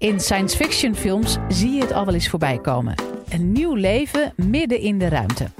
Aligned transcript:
In 0.00 0.20
science 0.20 0.56
fiction 0.56 0.94
films 0.94 1.36
zie 1.48 1.70
je 1.70 1.80
het 1.80 1.92
al 1.92 2.04
wel 2.04 2.14
eens 2.14 2.28
voorbij 2.28 2.58
komen. 2.58 2.94
Een 3.28 3.52
nieuw 3.52 3.74
leven 3.74 4.32
midden 4.36 4.80
in 4.80 4.98
de 4.98 5.08
ruimte. 5.08 5.50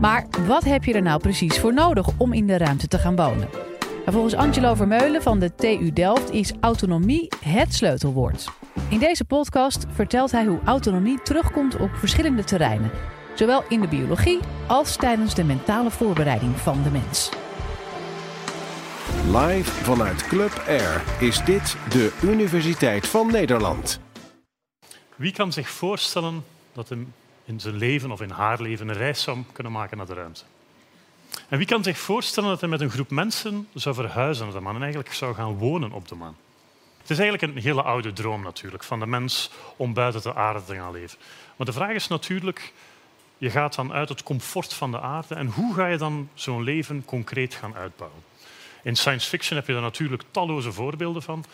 Maar 0.00 0.26
wat 0.46 0.64
heb 0.64 0.84
je 0.84 0.92
er 0.92 1.02
nou 1.02 1.20
precies 1.20 1.58
voor 1.58 1.74
nodig 1.74 2.08
om 2.16 2.32
in 2.32 2.46
de 2.46 2.56
ruimte 2.56 2.88
te 2.88 2.98
gaan 2.98 3.16
wonen? 3.16 3.48
Volgens 4.06 4.34
Angelo 4.34 4.74
Vermeulen 4.74 5.22
van 5.22 5.38
de 5.38 5.54
TU 5.54 5.92
Delft 5.92 6.30
is 6.30 6.52
autonomie 6.60 7.28
het 7.44 7.74
sleutelwoord. 7.74 8.48
In 8.88 8.98
deze 8.98 9.24
podcast 9.24 9.86
vertelt 9.90 10.30
hij 10.30 10.44
hoe 10.44 10.60
autonomie 10.64 11.22
terugkomt 11.22 11.76
op 11.76 11.90
verschillende 11.94 12.44
terreinen. 12.44 12.90
Zowel 13.34 13.64
in 13.68 13.80
de 13.80 13.88
biologie 13.88 14.38
als 14.66 14.96
tijdens 14.96 15.34
de 15.34 15.44
mentale 15.44 15.90
voorbereiding 15.90 16.56
van 16.56 16.82
de 16.82 16.90
mens. 16.90 17.30
Live 19.26 19.84
vanuit 19.84 20.26
Club 20.26 20.62
Air 20.66 21.04
is 21.20 21.44
dit 21.44 21.76
de 21.88 22.18
Universiteit 22.22 23.08
van 23.08 23.26
Nederland. 23.26 24.00
Wie 25.16 25.32
kan 25.32 25.52
zich 25.52 25.68
voorstellen 25.68 26.44
dat 26.72 26.88
hij 26.88 26.98
in 27.44 27.60
zijn 27.60 27.76
leven 27.76 28.10
of 28.10 28.20
in 28.20 28.30
haar 28.30 28.60
leven 28.60 28.88
een 28.88 28.94
reis 28.94 29.22
zou 29.22 29.38
kunnen 29.52 29.72
maken 29.72 29.96
naar 29.96 30.06
de 30.06 30.14
ruimte? 30.14 30.42
En 31.48 31.58
wie 31.58 31.66
kan 31.66 31.82
zich 31.82 31.98
voorstellen 31.98 32.48
dat 32.48 32.60
hij 32.60 32.68
met 32.68 32.80
een 32.80 32.90
groep 32.90 33.10
mensen 33.10 33.68
zou 33.74 33.94
verhuizen 33.94 34.44
naar 34.44 34.54
de 34.54 34.60
maan 34.60 34.74
en 34.74 34.82
eigenlijk 34.82 35.14
zou 35.14 35.34
gaan 35.34 35.58
wonen 35.58 35.92
op 35.92 36.08
de 36.08 36.14
maan? 36.14 36.36
Het 36.98 37.10
is 37.10 37.18
eigenlijk 37.18 37.52
een 37.52 37.62
hele 37.62 37.82
oude 37.82 38.12
droom 38.12 38.42
natuurlijk 38.42 38.84
van 38.84 39.00
de 39.00 39.06
mens 39.06 39.50
om 39.76 39.94
buiten 39.94 40.22
de 40.22 40.34
aarde 40.34 40.64
te 40.64 40.74
gaan 40.74 40.92
leven. 40.92 41.18
Maar 41.56 41.66
de 41.66 41.72
vraag 41.72 41.94
is 41.94 42.08
natuurlijk, 42.08 42.72
je 43.38 43.50
gaat 43.50 43.74
dan 43.74 43.92
uit 43.92 44.08
het 44.08 44.22
comfort 44.22 44.74
van 44.74 44.90
de 44.90 45.00
aarde 45.00 45.34
en 45.34 45.46
hoe 45.46 45.74
ga 45.74 45.86
je 45.86 45.98
dan 45.98 46.28
zo'n 46.34 46.62
leven 46.62 47.04
concreet 47.04 47.54
gaan 47.54 47.74
uitbouwen? 47.74 48.22
In 48.86 48.96
science 48.96 49.28
fiction 49.28 49.56
heb 49.56 49.66
je 49.66 49.72
daar 49.72 49.82
natuurlijk 49.82 50.22
talloze 50.30 50.72
voorbeelden 50.72 51.22
van. 51.22 51.44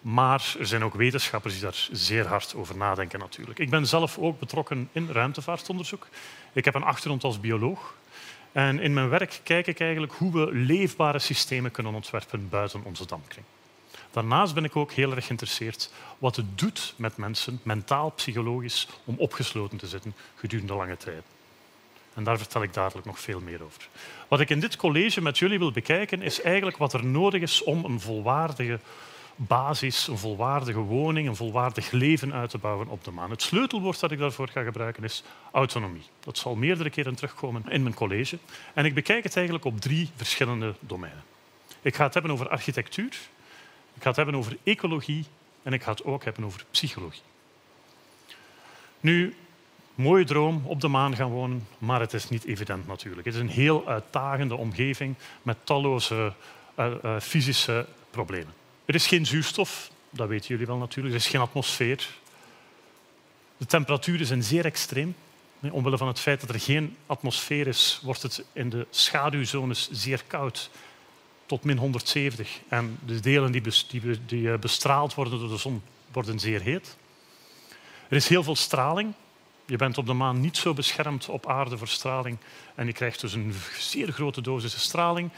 Maar 0.00 0.54
er 0.58 0.66
zijn 0.66 0.84
ook 0.84 0.94
wetenschappers 0.94 1.54
die 1.54 1.62
daar 1.62 1.88
zeer 1.92 2.26
hard 2.26 2.54
over 2.54 2.76
nadenken. 2.76 3.18
Natuurlijk. 3.18 3.58
Ik 3.58 3.70
ben 3.70 3.86
zelf 3.86 4.18
ook 4.18 4.38
betrokken 4.38 4.88
in 4.92 5.08
ruimtevaartonderzoek. 5.10 6.08
Ik 6.52 6.64
heb 6.64 6.74
een 6.74 6.82
achtergrond 6.82 7.24
als 7.24 7.40
bioloog. 7.40 7.94
En 8.52 8.80
in 8.80 8.94
mijn 8.94 9.08
werk 9.08 9.40
kijk 9.42 9.66
ik 9.66 9.80
eigenlijk 9.80 10.12
hoe 10.12 10.32
we 10.32 10.52
leefbare 10.52 11.18
systemen 11.18 11.70
kunnen 11.70 11.94
ontwerpen 11.94 12.48
buiten 12.48 12.84
onze 12.84 13.06
dampkring. 13.06 13.46
Daarnaast 14.10 14.54
ben 14.54 14.64
ik 14.64 14.76
ook 14.76 14.92
heel 14.92 15.14
erg 15.14 15.24
geïnteresseerd 15.24 15.92
wat 16.18 16.36
het 16.36 16.58
doet 16.58 16.94
met 16.96 17.16
mensen, 17.16 17.60
mentaal, 17.62 18.10
psychologisch, 18.10 18.88
om 19.04 19.14
opgesloten 19.18 19.78
te 19.78 19.86
zitten 19.86 20.14
gedurende 20.34 20.74
lange 20.74 20.96
tijd. 20.96 21.22
En 22.16 22.24
daar 22.24 22.38
vertel 22.38 22.62
ik 22.62 22.74
dadelijk 22.74 23.06
nog 23.06 23.20
veel 23.20 23.40
meer 23.40 23.62
over. 23.64 23.88
Wat 24.28 24.40
ik 24.40 24.50
in 24.50 24.60
dit 24.60 24.76
college 24.76 25.20
met 25.20 25.38
jullie 25.38 25.58
wil 25.58 25.72
bekijken, 25.72 26.22
is 26.22 26.40
eigenlijk 26.40 26.76
wat 26.76 26.92
er 26.92 27.04
nodig 27.04 27.42
is 27.42 27.62
om 27.62 27.84
een 27.84 28.00
volwaardige 28.00 28.78
basis, 29.36 30.06
een 30.06 30.18
volwaardige 30.18 30.78
woning, 30.78 31.28
een 31.28 31.36
volwaardig 31.36 31.90
leven 31.90 32.32
uit 32.32 32.50
te 32.50 32.58
bouwen 32.58 32.88
op 32.88 33.04
de 33.04 33.10
maan. 33.10 33.30
Het 33.30 33.42
sleutelwoord 33.42 34.00
dat 34.00 34.10
ik 34.10 34.18
daarvoor 34.18 34.48
ga 34.48 34.62
gebruiken 34.62 35.04
is 35.04 35.22
autonomie. 35.50 36.04
Dat 36.20 36.38
zal 36.38 36.54
meerdere 36.54 36.90
keren 36.90 37.14
terugkomen 37.14 37.64
in 37.68 37.82
mijn 37.82 37.94
college. 37.94 38.38
En 38.74 38.84
ik 38.84 38.94
bekijk 38.94 39.24
het 39.24 39.36
eigenlijk 39.36 39.66
op 39.66 39.80
drie 39.80 40.10
verschillende 40.16 40.74
domeinen. 40.80 41.24
Ik 41.82 41.94
ga 41.94 42.04
het 42.04 42.14
hebben 42.14 42.32
over 42.32 42.48
architectuur, 42.48 43.16
ik 43.94 44.02
ga 44.02 44.08
het 44.08 44.16
hebben 44.16 44.34
over 44.34 44.56
ecologie 44.62 45.24
en 45.62 45.72
ik 45.72 45.82
ga 45.82 45.90
het 45.90 46.04
ook 46.04 46.24
hebben 46.24 46.44
over 46.44 46.64
psychologie. 46.70 47.22
Nu, 49.00 49.36
mooie 49.96 50.24
droom, 50.24 50.62
op 50.64 50.80
de 50.80 50.88
maan 50.88 51.16
gaan 51.16 51.30
wonen, 51.30 51.66
maar 51.78 52.00
het 52.00 52.12
is 52.12 52.28
niet 52.28 52.44
evident 52.44 52.86
natuurlijk. 52.86 53.26
Het 53.26 53.34
is 53.34 53.40
een 53.40 53.48
heel 53.48 53.88
uitdagende 53.88 54.56
omgeving 54.56 55.14
met 55.42 55.56
talloze 55.64 56.32
uh, 56.78 57.20
fysische 57.20 57.86
problemen. 58.10 58.52
Er 58.84 58.94
is 58.94 59.06
geen 59.06 59.26
zuurstof, 59.26 59.90
dat 60.10 60.28
weten 60.28 60.48
jullie 60.48 60.66
wel 60.66 60.76
natuurlijk. 60.76 61.14
Er 61.14 61.20
is 61.20 61.28
geen 61.28 61.40
atmosfeer. 61.40 62.08
De 63.56 63.66
temperaturen 63.66 64.26
zijn 64.26 64.42
zeer 64.42 64.64
extreem. 64.64 65.14
Omwille 65.70 65.98
van 65.98 66.08
het 66.08 66.20
feit 66.20 66.40
dat 66.40 66.48
er 66.48 66.60
geen 66.60 66.96
atmosfeer 67.06 67.66
is, 67.66 68.00
wordt 68.02 68.22
het 68.22 68.44
in 68.52 68.70
de 68.70 68.86
schaduwzones 68.90 69.88
zeer 69.90 70.22
koud, 70.26 70.70
tot 71.46 71.64
min 71.64 71.76
170. 71.76 72.60
En 72.68 72.98
de 73.06 73.20
delen 73.20 73.52
die 74.26 74.52
eh, 74.52 74.58
bestraald 74.58 75.14
worden 75.14 75.38
door 75.38 75.48
de 75.48 75.56
zon, 75.56 75.82
worden 76.12 76.38
zeer 76.38 76.60
heet. 76.60 76.96
Er 78.08 78.16
is 78.16 78.28
heel 78.28 78.42
veel 78.42 78.56
straling. 78.56 79.14
Je 79.66 79.76
bent 79.76 79.98
op 79.98 80.06
de 80.06 80.12
maan 80.12 80.40
niet 80.40 80.56
zo 80.56 80.74
beschermd 80.74 81.28
op 81.28 81.46
aarde 81.46 81.78
voor 81.78 81.88
straling 81.88 82.38
en 82.74 82.86
je 82.86 82.92
krijgt 82.92 83.20
dus 83.20 83.32
een 83.32 83.54
zeer 83.78 84.12
grote 84.12 84.40
dosis 84.40 84.80
straling. 84.80 85.30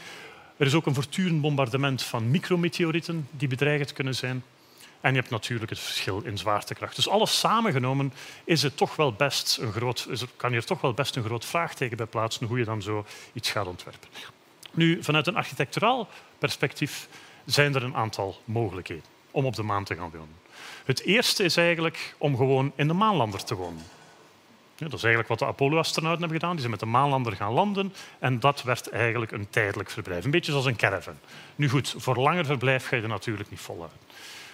Er 0.57 0.65
is 0.65 0.73
ook 0.73 0.85
een 0.85 0.93
voortdurend 0.93 1.41
bombardement 1.41 2.03
van 2.03 2.31
micrometeorieten 2.31 3.27
die 3.31 3.47
bedreigend 3.47 3.93
kunnen 3.93 4.15
zijn. 4.15 4.43
En 5.01 5.13
je 5.13 5.19
hebt 5.19 5.31
natuurlijk 5.31 5.69
het 5.69 5.79
verschil 5.79 6.21
in 6.21 6.37
zwaartekracht. 6.37 6.95
Dus 6.95 7.09
alles 7.09 7.39
samengenomen 7.39 8.13
is 8.43 8.61
het 8.61 8.77
toch 8.77 8.95
wel 8.95 9.13
best 9.13 9.57
een 9.61 9.71
groot, 9.71 10.07
kan 10.35 10.51
je 10.51 10.57
er 10.57 10.65
toch 10.65 10.81
wel 10.81 10.93
best 10.93 11.15
een 11.15 11.23
groot 11.23 11.45
vraagteken 11.45 11.97
bij 11.97 12.05
plaatsen 12.05 12.47
hoe 12.47 12.57
je 12.57 12.65
dan 12.65 12.81
zo 12.81 13.05
iets 13.33 13.51
gaat 13.51 13.67
ontwerpen. 13.67 14.09
Nu, 14.71 15.03
vanuit 15.03 15.27
een 15.27 15.35
architecturaal 15.35 16.07
perspectief 16.37 17.07
zijn 17.45 17.75
er 17.75 17.83
een 17.83 17.95
aantal 17.95 18.41
mogelijkheden 18.45 19.05
om 19.31 19.45
op 19.45 19.55
de 19.55 19.63
maan 19.63 19.83
te 19.83 19.95
gaan 19.95 20.11
wonen. 20.11 20.35
Het 20.85 21.01
eerste 21.01 21.43
is 21.43 21.57
eigenlijk 21.57 22.15
om 22.17 22.35
gewoon 22.35 22.71
in 22.75 22.87
de 22.87 22.93
maanlander 22.93 23.43
te 23.43 23.55
wonen. 23.55 23.83
Ja, 24.79 24.85
dat 24.85 24.93
is 24.93 25.03
eigenlijk 25.03 25.27
wat 25.27 25.39
de 25.39 25.45
Apollo-astronauten 25.45 26.21
hebben 26.21 26.39
gedaan. 26.39 26.51
Die 26.55 26.59
zijn 26.59 26.71
met 26.71 26.79
de 26.79 26.85
maanlander 26.85 27.35
gaan 27.35 27.53
landen 27.53 27.93
en 28.19 28.39
dat 28.39 28.63
werd 28.63 28.89
eigenlijk 28.89 29.31
een 29.31 29.49
tijdelijk 29.49 29.89
verblijf. 29.89 30.25
Een 30.25 30.31
beetje 30.31 30.51
zoals 30.51 30.65
een 30.65 30.75
caravan. 30.75 31.17
Nu 31.55 31.69
goed, 31.69 31.95
voor 31.97 32.15
langer 32.15 32.45
verblijf 32.45 32.87
ga 32.87 32.95
je 32.95 33.01
er 33.01 33.07
natuurlijk 33.07 33.49
niet 33.49 33.59
voluit. 33.59 33.91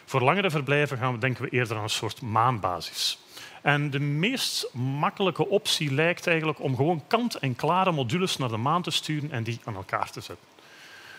Voor 0.06 0.22
langere 0.22 0.50
verblijven 0.50 0.98
gaan 0.98 1.14
we, 1.14 1.20
denken 1.20 1.44
we 1.44 1.50
eerder 1.50 1.78
aan 1.78 1.84
een 1.84 1.90
soort 1.90 2.22
maanbasis. 2.22 3.20
En 3.62 3.90
de 3.90 4.00
meest 4.00 4.70
makkelijke 4.74 5.48
optie 5.48 5.94
lijkt 5.94 6.28
eigenlijk 6.28 6.60
om 6.60 6.76
gewoon 6.76 7.04
kant-en-klare 7.08 7.92
modules 7.92 8.38
naar 8.38 8.50
de 8.50 8.58
maan 8.58 8.82
te 8.82 8.92
sturen 8.92 9.32
en 9.32 9.44
die 9.44 9.60
aan 9.64 9.76
elkaar 9.76 10.12
te 10.12 10.22
zetten. 10.22 10.48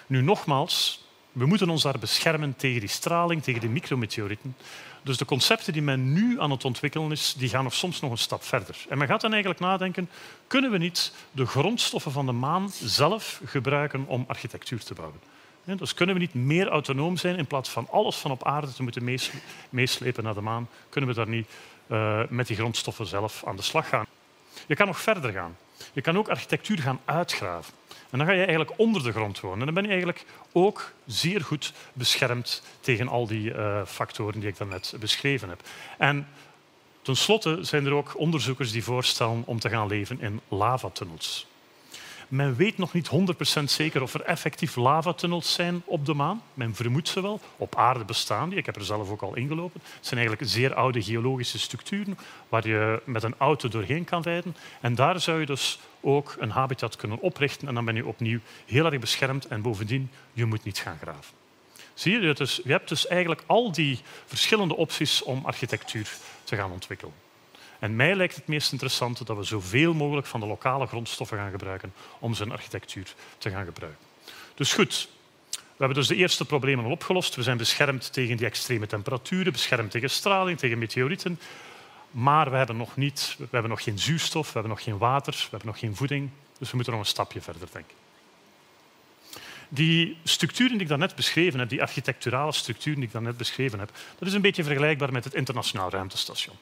Nu 0.06 0.22
nogmaals, 0.22 1.04
we 1.32 1.46
moeten 1.46 1.68
ons 1.68 1.82
daar 1.82 1.98
beschermen 1.98 2.56
tegen 2.56 2.80
die 2.80 2.88
straling, 2.88 3.42
tegen 3.42 3.60
die 3.60 3.70
micrometeorieten. 3.70 4.56
Dus 5.06 5.16
de 5.16 5.24
concepten 5.24 5.72
die 5.72 5.82
men 5.82 6.12
nu 6.12 6.40
aan 6.40 6.50
het 6.50 6.64
ontwikkelen 6.64 7.12
is, 7.12 7.34
die 7.38 7.48
gaan 7.48 7.64
nog 7.64 7.74
soms 7.74 8.00
nog 8.00 8.10
een 8.10 8.18
stap 8.18 8.42
verder. 8.42 8.76
En 8.88 8.98
men 8.98 9.06
gaat 9.06 9.20
dan 9.20 9.30
eigenlijk 9.30 9.60
nadenken, 9.60 10.10
kunnen 10.46 10.70
we 10.70 10.78
niet 10.78 11.12
de 11.30 11.46
grondstoffen 11.46 12.12
van 12.12 12.26
de 12.26 12.32
maan 12.32 12.70
zelf 12.82 13.40
gebruiken 13.44 14.06
om 14.06 14.24
architectuur 14.28 14.84
te 14.84 14.94
bouwen? 14.94 15.20
Dus 15.64 15.94
kunnen 15.94 16.14
we 16.14 16.20
niet 16.20 16.34
meer 16.34 16.68
autonoom 16.68 17.16
zijn 17.16 17.36
in 17.36 17.46
plaats 17.46 17.70
van 17.70 17.88
alles 17.90 18.16
van 18.16 18.30
op 18.30 18.44
aarde 18.44 18.72
te 18.72 18.82
moeten 18.82 19.18
meeslepen 19.70 20.24
naar 20.24 20.34
de 20.34 20.40
maan? 20.40 20.68
Kunnen 20.88 21.10
we 21.10 21.16
daar 21.16 21.28
niet 21.28 21.48
uh, 21.86 22.20
met 22.28 22.46
die 22.46 22.56
grondstoffen 22.56 23.06
zelf 23.06 23.44
aan 23.46 23.56
de 23.56 23.62
slag 23.62 23.88
gaan? 23.88 24.06
Je 24.66 24.74
kan 24.74 24.86
nog 24.86 25.00
verder 25.00 25.32
gaan. 25.32 25.56
Je 25.92 26.00
kan 26.00 26.18
ook 26.18 26.28
architectuur 26.28 26.78
gaan 26.78 27.00
uitgraven. 27.04 27.74
En 28.10 28.18
dan 28.18 28.26
ga 28.26 28.32
je 28.32 28.44
eigenlijk 28.44 28.72
onder 28.76 29.02
de 29.02 29.12
grond 29.12 29.40
wonen. 29.40 29.58
En 29.58 29.64
dan 29.64 29.74
ben 29.74 29.82
je 29.82 29.88
eigenlijk 29.88 30.24
ook 30.52 30.92
zeer 31.06 31.40
goed 31.40 31.72
beschermd 31.92 32.62
tegen 32.80 33.08
al 33.08 33.26
die 33.26 33.52
uh, 33.52 33.84
factoren 33.86 34.40
die 34.40 34.48
ik 34.48 34.56
daarnet 34.56 34.94
beschreven 35.00 35.48
heb. 35.48 35.60
En 35.98 36.28
tenslotte 37.02 37.58
zijn 37.60 37.86
er 37.86 37.92
ook 37.92 38.18
onderzoekers 38.18 38.72
die 38.72 38.84
voorstellen 38.84 39.42
om 39.46 39.58
te 39.58 39.68
gaan 39.68 39.86
leven 39.86 40.20
in 40.20 40.40
lavatunnels. 40.48 41.46
Men 42.28 42.56
weet 42.56 42.78
nog 42.78 42.92
niet 42.92 43.10
100% 43.60 43.62
zeker 43.64 44.02
of 44.02 44.14
er 44.14 44.20
effectief 44.22 44.76
lavatunnels 44.76 45.52
zijn 45.52 45.82
op 45.84 46.06
de 46.06 46.14
maan. 46.14 46.42
Men 46.54 46.74
vermoedt 46.74 47.08
ze 47.08 47.22
wel. 47.22 47.40
Op 47.56 47.76
aarde 47.76 48.04
bestaan 48.04 48.48
die. 48.48 48.58
Ik 48.58 48.66
heb 48.66 48.76
er 48.76 48.84
zelf 48.84 49.10
ook 49.10 49.22
al 49.22 49.36
ingelopen. 49.36 49.80
Het 49.82 50.06
zijn 50.06 50.20
eigenlijk 50.20 50.50
zeer 50.50 50.74
oude 50.74 51.02
geologische 51.02 51.58
structuren 51.58 52.18
waar 52.48 52.68
je 52.68 53.02
met 53.04 53.22
een 53.22 53.34
auto 53.38 53.68
doorheen 53.68 54.04
kan 54.04 54.22
rijden. 54.22 54.56
En 54.80 54.94
daar 54.94 55.20
zou 55.20 55.40
je 55.40 55.46
dus 55.46 55.78
ook 56.06 56.36
een 56.38 56.50
habitat 56.50 56.96
kunnen 56.96 57.20
oprichten 57.20 57.68
en 57.68 57.74
dan 57.74 57.84
ben 57.84 57.94
je 57.94 58.06
opnieuw 58.06 58.40
heel 58.66 58.84
erg 58.84 58.98
beschermd 58.98 59.46
en 59.46 59.62
bovendien, 59.62 60.10
je 60.32 60.44
moet 60.44 60.64
niet 60.64 60.78
gaan 60.78 60.98
graven. 61.02 61.34
Zie 61.94 62.20
je? 62.20 62.34
Dus, 62.34 62.60
je 62.64 62.70
hebt 62.70 62.88
dus 62.88 63.06
eigenlijk 63.06 63.42
al 63.46 63.72
die 63.72 64.00
verschillende 64.26 64.76
opties 64.76 65.22
om 65.22 65.44
architectuur 65.44 66.08
te 66.44 66.56
gaan 66.56 66.70
ontwikkelen. 66.70 67.14
En 67.78 67.96
mij 67.96 68.14
lijkt 68.14 68.34
het 68.34 68.46
meest 68.46 68.72
interessante 68.72 69.24
dat 69.24 69.36
we 69.36 69.42
zoveel 69.42 69.94
mogelijk 69.94 70.26
van 70.26 70.40
de 70.40 70.46
lokale 70.46 70.86
grondstoffen 70.86 71.38
gaan 71.38 71.50
gebruiken 71.50 71.92
om 72.18 72.34
zijn 72.34 72.52
architectuur 72.52 73.14
te 73.38 73.50
gaan 73.50 73.64
gebruiken. 73.64 74.04
Dus 74.54 74.72
goed, 74.72 75.08
we 75.50 75.82
hebben 75.84 75.96
dus 75.96 76.08
de 76.08 76.16
eerste 76.16 76.44
problemen 76.44 76.84
al 76.84 76.90
opgelost. 76.90 77.34
We 77.34 77.42
zijn 77.42 77.56
beschermd 77.56 78.12
tegen 78.12 78.36
die 78.36 78.46
extreme 78.46 78.86
temperaturen, 78.86 79.52
beschermd 79.52 79.90
tegen 79.90 80.10
straling, 80.10 80.58
tegen 80.58 80.78
meteorieten. 80.78 81.38
Maar 82.16 82.50
we 82.50 82.56
hebben, 82.56 82.76
nog 82.76 82.96
niet, 82.96 83.34
we 83.38 83.46
hebben 83.50 83.70
nog 83.70 83.82
geen 83.82 83.98
zuurstof, 83.98 84.46
we 84.46 84.52
hebben 84.52 84.70
nog 84.70 84.82
geen 84.82 84.98
water, 84.98 85.32
we 85.32 85.48
hebben 85.50 85.66
nog 85.68 85.78
geen 85.78 85.96
voeding. 85.96 86.30
Dus 86.58 86.68
we 86.70 86.74
moeten 86.74 86.92
nog 86.92 87.02
een 87.02 87.08
stapje 87.08 87.40
verder 87.40 87.68
denken. 87.72 87.94
Die 89.68 90.16
structuren 90.24 90.72
die 90.72 90.80
ik 90.80 90.88
daarnet 90.88 91.14
beschreven 91.14 91.58
heb, 91.58 91.68
die 91.68 91.82
architecturale 91.82 92.52
structuren 92.52 92.98
die 92.98 93.06
ik 93.06 93.12
daarnet 93.12 93.36
beschreven 93.36 93.78
heb, 93.78 93.90
dat 94.18 94.28
is 94.28 94.34
een 94.34 94.40
beetje 94.40 94.64
vergelijkbaar 94.64 95.12
met 95.12 95.24
het 95.24 95.34
internationaal 95.34 95.90
ruimtestation. 95.90 96.56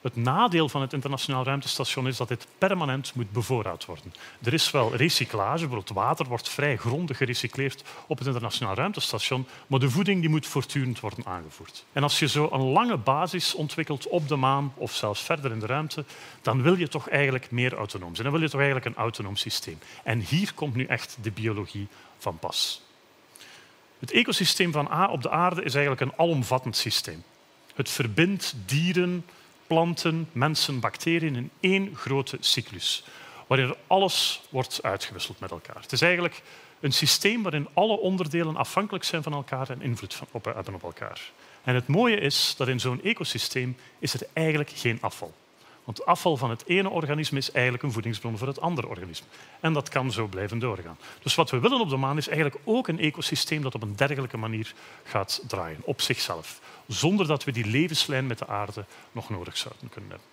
Het 0.00 0.16
nadeel 0.16 0.68
van 0.68 0.80
het 0.80 0.92
internationaal 0.92 1.44
ruimtestation 1.44 2.06
is 2.06 2.16
dat 2.16 2.28
dit 2.28 2.46
permanent 2.58 3.14
moet 3.14 3.32
bevoorraad 3.32 3.84
worden. 3.84 4.14
Er 4.42 4.52
is 4.52 4.70
wel 4.70 4.96
recyclage, 4.96 5.58
bijvoorbeeld 5.58 5.88
water 5.88 6.26
wordt 6.26 6.48
vrij 6.48 6.76
grondig 6.76 7.16
gerecycleerd 7.16 7.84
op 8.06 8.18
het 8.18 8.26
internationaal 8.26 8.74
ruimtestation, 8.74 9.46
maar 9.66 9.78
de 9.78 9.90
voeding 9.90 10.20
die 10.20 10.30
moet 10.30 10.46
voortdurend 10.46 11.00
worden 11.00 11.26
aangevoerd. 11.26 11.84
En 11.92 12.02
als 12.02 12.18
je 12.18 12.28
zo 12.28 12.48
een 12.52 12.72
lange 12.72 12.96
basis 12.96 13.54
ontwikkelt 13.54 14.08
op 14.08 14.28
de 14.28 14.36
maan 14.36 14.72
of 14.76 14.94
zelfs 14.94 15.22
verder 15.22 15.52
in 15.52 15.58
de 15.58 15.66
ruimte, 15.66 16.04
dan 16.42 16.62
wil 16.62 16.78
je 16.78 16.88
toch 16.88 17.08
eigenlijk 17.08 17.50
meer 17.50 17.74
autonoom 17.74 18.14
zijn. 18.14 18.22
Dan 18.22 18.32
wil 18.32 18.42
je 18.44 18.50
toch 18.50 18.60
eigenlijk 18.60 18.90
een 18.90 19.02
autonoom 19.02 19.36
systeem. 19.36 19.78
En 20.04 20.18
hier 20.18 20.54
komt 20.54 20.74
nu 20.74 20.84
echt 20.84 21.16
de 21.22 21.30
biologie 21.30 21.88
van 22.18 22.38
pas. 22.38 22.82
Het 23.98 24.10
ecosysteem 24.10 24.72
van 24.72 24.88
A 24.90 25.06
op 25.06 25.22
de 25.22 25.30
aarde 25.30 25.62
is 25.62 25.74
eigenlijk 25.74 26.02
een 26.02 26.18
alomvattend 26.18 26.76
systeem. 26.76 27.22
Het 27.74 27.90
verbindt 27.90 28.54
dieren, 28.66 29.24
planten, 29.70 30.28
mensen, 30.32 30.80
bacteriën 30.80 31.36
in 31.36 31.50
één 31.60 31.96
grote 31.96 32.36
cyclus, 32.40 33.04
waarin 33.46 33.74
alles 33.86 34.40
wordt 34.48 34.78
uitgewisseld 34.82 35.40
met 35.40 35.50
elkaar. 35.50 35.82
Het 35.82 35.92
is 35.92 36.02
eigenlijk 36.02 36.42
een 36.80 36.92
systeem 36.92 37.42
waarin 37.42 37.68
alle 37.72 37.98
onderdelen 37.98 38.56
afhankelijk 38.56 39.04
zijn 39.04 39.22
van 39.22 39.32
elkaar 39.32 39.70
en 39.70 39.82
invloed 39.82 40.20
op, 40.30 40.44
hebben 40.44 40.74
op 40.74 40.82
elkaar. 40.82 41.30
En 41.64 41.74
het 41.74 41.86
mooie 41.86 42.16
is 42.16 42.54
dat 42.56 42.68
in 42.68 42.80
zo'n 42.80 43.02
ecosysteem 43.02 43.76
is 43.98 44.14
er 44.14 44.26
eigenlijk 44.32 44.70
geen 44.74 44.98
afval. 45.00 45.34
Want 45.90 46.06
afval 46.06 46.36
van 46.36 46.50
het 46.50 46.64
ene 46.66 46.88
organisme 46.88 47.38
is 47.38 47.50
eigenlijk 47.50 47.82
een 47.82 47.92
voedingsbron 47.92 48.38
voor 48.38 48.46
het 48.46 48.60
andere 48.60 48.86
organisme. 48.86 49.26
En 49.60 49.72
dat 49.72 49.88
kan 49.88 50.12
zo 50.12 50.26
blijven 50.26 50.58
doorgaan. 50.58 50.98
Dus 51.22 51.34
wat 51.34 51.50
we 51.50 51.58
willen 51.58 51.80
op 51.80 51.88
de 51.88 51.96
maan 51.96 52.16
is 52.16 52.28
eigenlijk 52.28 52.60
ook 52.64 52.88
een 52.88 52.98
ecosysteem 52.98 53.62
dat 53.62 53.74
op 53.74 53.82
een 53.82 53.96
dergelijke 53.96 54.36
manier 54.36 54.74
gaat 55.04 55.42
draaien, 55.46 55.80
op 55.84 56.00
zichzelf. 56.00 56.60
Zonder 56.86 57.26
dat 57.26 57.44
we 57.44 57.52
die 57.52 57.66
levenslijn 57.66 58.26
met 58.26 58.38
de 58.38 58.46
aarde 58.46 58.84
nog 59.12 59.30
nodig 59.30 59.56
zouden 59.56 59.88
kunnen 59.88 60.10
hebben. 60.10 60.28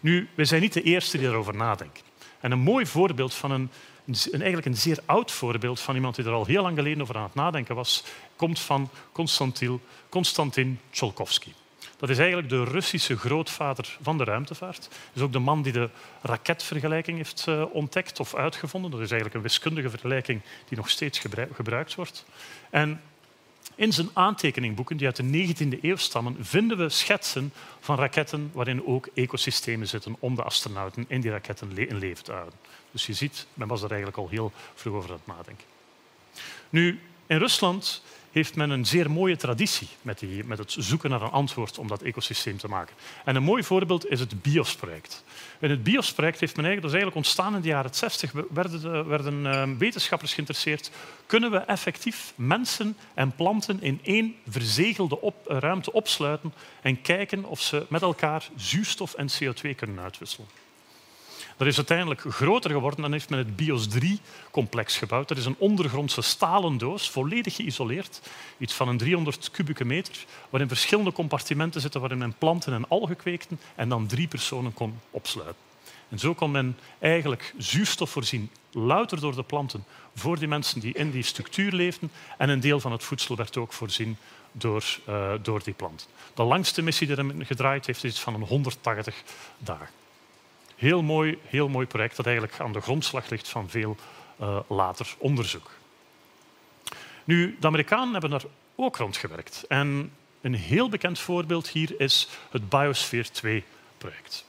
Nu, 0.00 0.28
wij 0.34 0.44
zijn 0.44 0.60
niet 0.60 0.72
de 0.72 0.82
eerste 0.82 1.16
die 1.18 1.26
daarover 1.26 1.56
nadenken. 1.56 2.02
En 2.40 2.50
een 2.50 2.58
mooi 2.58 2.86
voorbeeld 2.86 3.34
van 3.34 3.50
een, 3.50 3.70
een, 4.06 4.16
eigenlijk 4.30 4.66
een 4.66 4.76
zeer 4.76 4.98
oud 5.06 5.30
voorbeeld 5.30 5.80
van 5.80 5.94
iemand 5.94 6.16
die 6.16 6.24
er 6.24 6.32
al 6.32 6.46
heel 6.46 6.62
lang 6.62 6.76
geleden 6.76 7.02
over 7.02 7.16
aan 7.16 7.22
het 7.22 7.34
nadenken 7.34 7.74
was, 7.74 8.04
komt 8.36 8.60
van 8.60 8.90
Konstantin 10.08 10.80
Tsiolkovsky. 10.90 11.52
Dat 11.96 12.10
is 12.10 12.18
eigenlijk 12.18 12.48
de 12.48 12.64
Russische 12.64 13.16
grootvader 13.16 13.96
van 14.02 14.18
de 14.18 14.24
ruimtevaart. 14.24 14.82
Dat 14.82 14.90
is 15.12 15.22
ook 15.22 15.32
de 15.32 15.38
man 15.38 15.62
die 15.62 15.72
de 15.72 15.90
raketvergelijking 16.22 17.16
heeft 17.16 17.46
uh, 17.48 17.64
ontdekt 17.72 18.20
of 18.20 18.34
uitgevonden. 18.34 18.90
Dat 18.90 19.00
is 19.00 19.10
eigenlijk 19.10 19.34
een 19.34 19.42
wiskundige 19.42 19.90
vergelijking 19.90 20.40
die 20.68 20.76
nog 20.76 20.90
steeds 20.90 21.22
gebruikt 21.52 21.94
wordt. 21.94 22.24
En 22.70 23.00
in 23.74 23.92
zijn 23.92 24.08
aantekeningboeken, 24.12 24.96
die 24.96 25.06
uit 25.06 25.16
de 25.16 25.54
19e 25.54 25.80
eeuw 25.82 25.96
stammen, 25.96 26.36
vinden 26.40 26.78
we 26.78 26.88
schetsen 26.88 27.52
van 27.80 27.96
raketten 27.96 28.50
waarin 28.52 28.86
ook 28.86 29.08
ecosystemen 29.14 29.88
zitten 29.88 30.16
om 30.18 30.34
de 30.34 30.42
astronauten 30.42 31.04
in 31.08 31.20
die 31.20 31.30
raketten 31.30 31.76
in 31.76 31.98
leven 31.98 32.24
te 32.24 32.32
houden. 32.32 32.58
Dus 32.90 33.06
je 33.06 33.12
ziet, 33.12 33.46
men 33.54 33.68
was 33.68 33.82
er 33.82 33.88
eigenlijk 33.88 34.18
al 34.18 34.28
heel 34.28 34.52
vroeg 34.74 34.94
over 34.94 35.10
aan 35.10 35.20
het 35.24 35.36
nadenken. 35.36 35.66
Nu, 36.70 37.00
in 37.26 37.38
Rusland 37.38 38.02
heeft 38.34 38.56
men 38.56 38.70
een 38.70 38.86
zeer 38.86 39.10
mooie 39.10 39.36
traditie 39.36 39.88
met, 40.02 40.18
die, 40.18 40.44
met, 40.44 40.58
het 40.58 40.74
zoeken 40.78 41.10
naar 41.10 41.22
een 41.22 41.30
antwoord 41.30 41.78
om 41.78 41.88
dat 41.88 42.02
ecosysteem 42.02 42.56
te 42.56 42.68
maken. 42.68 42.96
En 43.24 43.36
een 43.36 43.42
mooi 43.42 43.64
voorbeeld 43.64 44.10
is 44.10 44.20
het 44.20 44.42
BIOS-project. 44.42 45.24
In 45.60 45.70
het 45.70 45.82
BIOS-project 45.82 46.40
heeft 46.40 46.56
men 46.56 46.64
eigenlijk, 46.64 46.92
dat 46.92 47.02
is 47.02 47.02
eigenlijk 47.02 47.16
ontstaan 47.16 47.54
in 47.54 47.60
de 47.60 47.68
jaren 47.68 47.94
60, 47.94 48.32
werden, 48.50 49.08
werden 49.08 49.44
uh, 49.44 49.78
wetenschappers 49.78 50.34
geïnteresseerd. 50.34 50.90
Kunnen 51.26 51.50
we 51.50 51.58
effectief 51.58 52.32
mensen 52.34 52.96
en 53.14 53.34
planten 53.34 53.82
in 53.82 54.00
één 54.02 54.34
verzegelde 54.48 55.20
op, 55.20 55.34
ruimte 55.46 55.92
opsluiten 55.92 56.54
en 56.82 57.02
kijken 57.02 57.44
of 57.44 57.60
ze 57.60 57.86
met 57.88 58.02
elkaar 58.02 58.48
zuurstof 58.56 59.14
en 59.14 59.28
CO2 59.28 59.74
kunnen 59.76 60.00
uitwisselen? 60.00 60.63
Dat 61.56 61.66
is 61.66 61.76
uiteindelijk 61.76 62.20
groter 62.20 62.70
geworden. 62.70 63.02
Dan 63.02 63.12
heeft 63.12 63.30
men 63.30 63.38
het 63.38 63.56
BIOS 63.56 63.88
3-complex 63.88 64.96
gebouwd. 64.96 65.28
Dat 65.28 65.38
is 65.38 65.46
een 65.46 65.56
ondergrondse 65.58 66.22
stalen 66.22 66.78
doos, 66.78 67.10
volledig 67.10 67.54
geïsoleerd. 67.54 68.20
Iets 68.58 68.74
van 68.74 68.88
een 68.88 68.98
300 68.98 69.50
kubieke 69.50 69.84
meter, 69.84 70.24
waarin 70.50 70.68
verschillende 70.68 71.12
compartimenten 71.12 71.80
zitten 71.80 72.00
waarin 72.00 72.18
men 72.18 72.34
planten 72.38 72.72
en 72.72 72.88
algen 72.88 73.16
kweekten 73.16 73.60
en 73.74 73.88
dan 73.88 74.06
drie 74.06 74.28
personen 74.28 74.74
kon 74.74 75.00
opsluiten. 75.10 75.62
En 76.08 76.18
zo 76.18 76.34
kon 76.34 76.50
men 76.50 76.78
eigenlijk 76.98 77.54
zuurstof 77.58 78.10
voorzien, 78.10 78.50
louter 78.72 79.20
door 79.20 79.34
de 79.34 79.42
planten, 79.42 79.84
voor 80.14 80.38
die 80.38 80.48
mensen 80.48 80.80
die 80.80 80.94
in 80.94 81.10
die 81.10 81.22
structuur 81.22 81.72
leefden. 81.72 82.10
En 82.38 82.48
een 82.48 82.60
deel 82.60 82.80
van 82.80 82.92
het 82.92 83.04
voedsel 83.04 83.36
werd 83.36 83.56
ook 83.56 83.72
voorzien 83.72 84.16
door, 84.52 84.84
uh, 85.08 85.32
door 85.42 85.62
die 85.62 85.74
planten. 85.74 86.06
De 86.34 86.42
langste 86.42 86.82
missie 86.82 87.06
die 87.06 87.16
er 87.16 87.46
gedraaid 87.46 87.86
heeft, 87.86 88.04
is 88.04 88.10
iets 88.10 88.20
van 88.20 88.34
een 88.34 88.42
180 88.42 89.22
dagen. 89.58 90.03
Heel 90.76 91.02
mooi, 91.02 91.38
heel 91.44 91.68
mooi 91.68 91.86
project 91.86 92.16
dat 92.16 92.26
eigenlijk 92.26 92.60
aan 92.60 92.72
de 92.72 92.80
grondslag 92.80 93.28
ligt 93.28 93.48
van 93.48 93.70
veel 93.70 93.96
uh, 94.40 94.58
later 94.68 95.14
onderzoek. 95.18 95.70
Nu, 97.24 97.56
de 97.60 97.66
Amerikanen 97.66 98.12
hebben 98.12 98.30
daar 98.30 98.44
ook 98.74 98.96
rondgewerkt. 98.96 99.64
En 99.68 100.12
een 100.40 100.54
heel 100.54 100.88
bekend 100.88 101.18
voorbeeld 101.18 101.68
hier 101.68 102.00
is 102.00 102.28
het 102.50 102.68
Biosphere 102.68 103.28
2-project. 103.28 104.44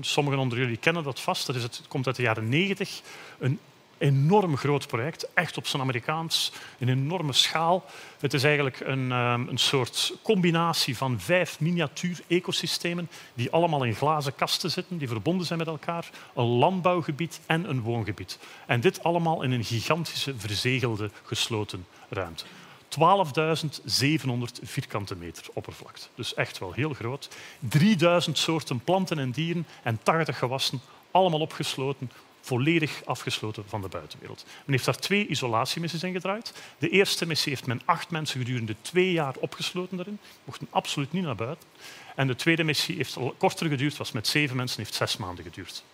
Sommigen 0.00 0.38
onder 0.38 0.58
jullie 0.58 0.76
kennen 0.76 1.02
dat 1.02 1.20
vast. 1.20 1.46
Dat 1.46 1.56
is 1.56 1.62
het 1.62 1.84
komt 1.88 2.06
uit 2.06 2.16
de 2.16 2.22
jaren 2.22 2.48
90. 2.48 3.00
Een 3.38 3.58
enorm 4.02 4.56
groot 4.56 4.86
project, 4.86 5.32
echt 5.34 5.56
op 5.56 5.66
zijn 5.66 5.82
Amerikaans, 5.82 6.52
een 6.78 6.88
enorme 6.88 7.32
schaal. 7.32 7.84
Het 8.20 8.34
is 8.34 8.44
eigenlijk 8.44 8.80
een, 8.80 9.12
ehm, 9.12 9.48
een 9.48 9.58
soort 9.58 10.14
combinatie 10.22 10.96
van 10.96 11.20
vijf 11.20 11.60
miniatuur-ecosystemen 11.60 13.08
die 13.34 13.50
allemaal 13.50 13.84
in 13.84 13.94
glazen 13.94 14.34
kasten 14.34 14.70
zitten, 14.70 14.98
die 14.98 15.08
verbonden 15.08 15.46
zijn 15.46 15.58
met 15.58 15.68
elkaar, 15.68 16.10
een 16.34 16.44
landbouwgebied 16.44 17.40
en 17.46 17.68
een 17.68 17.80
woongebied. 17.80 18.38
En 18.66 18.80
dit 18.80 19.02
allemaal 19.02 19.42
in 19.42 19.50
een 19.50 19.64
gigantische, 19.64 20.34
verzegelde, 20.36 21.10
gesloten 21.22 21.86
ruimte. 22.08 22.44
12.700 22.88 24.60
vierkante 24.62 25.16
meter 25.16 25.44
oppervlakte. 25.52 26.06
Dus 26.14 26.34
echt 26.34 26.58
wel 26.58 26.72
heel 26.72 26.92
groot. 26.92 27.28
3000 27.58 28.38
soorten 28.38 28.80
planten 28.80 29.18
en 29.18 29.30
dieren 29.30 29.66
en 29.82 30.00
80 30.02 30.38
gewassen, 30.38 30.80
allemaal 31.10 31.40
opgesloten 31.40 32.10
volledig 32.42 33.04
afgesloten 33.04 33.64
van 33.68 33.82
de 33.82 33.88
buitenwereld. 33.88 34.44
Men 34.46 34.72
heeft 34.72 34.84
daar 34.84 34.96
twee 34.96 35.26
isolatiemissies 35.26 36.02
in 36.02 36.12
gedraaid. 36.12 36.52
De 36.78 36.88
eerste 36.88 37.26
missie 37.26 37.52
heeft 37.52 37.66
men 37.66 37.80
acht 37.84 38.10
mensen 38.10 38.40
gedurende 38.40 38.76
twee 38.80 39.12
jaar 39.12 39.34
opgesloten 39.40 39.96
daarin. 39.96 40.18
Mochten 40.44 40.66
absoluut 40.70 41.12
niet 41.12 41.24
naar 41.24 41.34
buiten. 41.34 41.68
En 42.14 42.26
de 42.26 42.36
tweede 42.36 42.64
missie 42.64 42.96
heeft 42.96 43.16
korter 43.38 43.68
geduurd, 43.68 43.96
was 43.96 44.12
met 44.12 44.28
zeven 44.28 44.56
mensen, 44.56 44.78
heeft 44.78 44.94
zes 44.94 45.16
maanden 45.16 45.44
geduurd. 45.44 45.84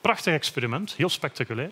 Prachtig 0.00 0.34
experiment, 0.34 0.94
heel 0.94 1.08
spectaculair. 1.08 1.70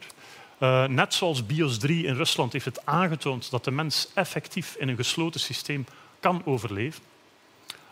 Uh, 0.59 0.85
net 0.85 1.15
zoals 1.15 1.47
BIOS 1.47 1.79
3 1.79 2.07
in 2.07 2.15
Rusland 2.15 2.53
heeft 2.53 2.65
het 2.65 2.87
aangetoond 2.87 3.51
dat 3.51 3.65
de 3.65 3.71
mens 3.71 4.09
effectief 4.15 4.75
in 4.75 4.89
een 4.89 4.97
gesloten 4.97 5.41
systeem 5.41 5.87
kan 6.21 6.43
overleven. 6.45 7.03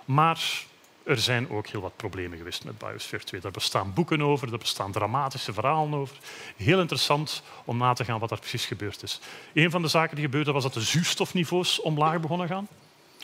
Maar 0.05 0.41
er 1.05 1.19
zijn 1.19 1.51
ook 1.51 1.67
heel 1.67 1.81
wat 1.81 1.97
problemen 1.97 2.39
geweest 2.39 2.65
met 2.65 2.79
Biosphere 2.79 3.25
2. 3.25 3.41
Daar 3.41 3.51
bestaan 3.51 3.93
boeken 3.93 4.23
over, 4.23 4.53
er 4.53 4.59
bestaan 4.59 4.93
dramatische 4.93 5.53
verhalen 5.53 5.99
over. 5.99 6.17
Heel 6.57 6.81
interessant 6.81 7.43
om 7.65 7.77
na 7.77 7.93
te 7.93 8.05
gaan 8.05 8.19
wat 8.19 8.31
er 8.31 8.39
precies 8.39 8.67
gebeurd 8.67 9.03
is. 9.03 9.21
Een 9.55 9.71
van 9.71 9.83
de 9.83 9.89
zaken 9.89 10.17
die 10.17 10.25
gebeurde 10.25 10.53
was 10.53 10.63
dat 10.63 10.75
de 10.75 10.81
zuurstofniveaus 10.81 11.81
omlaag 11.81 12.21
begonnen 12.21 12.49
gaan. 12.49 12.69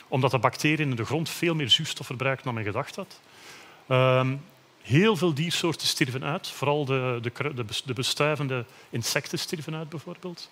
Omdat 0.07 0.31
de 0.31 0.39
bacteriën 0.39 0.89
in 0.89 0.95
de 0.95 1.05
grond 1.05 1.29
veel 1.29 1.55
meer 1.55 1.69
zuurstof 1.69 2.05
verbruiken 2.05 2.45
dan 2.45 2.53
men 2.53 2.63
gedacht 2.63 2.95
had. 2.95 3.19
Um, 3.89 4.41
heel 4.81 5.15
veel 5.15 5.33
diersoorten 5.33 5.87
stierven 5.87 6.23
uit. 6.23 6.47
Vooral 6.47 6.85
de, 6.85 7.19
de, 7.21 7.65
de 7.85 7.93
bestuivende 7.93 8.65
insecten 8.89 9.39
stierven 9.39 9.75
uit 9.75 9.89
bijvoorbeeld. 9.89 10.49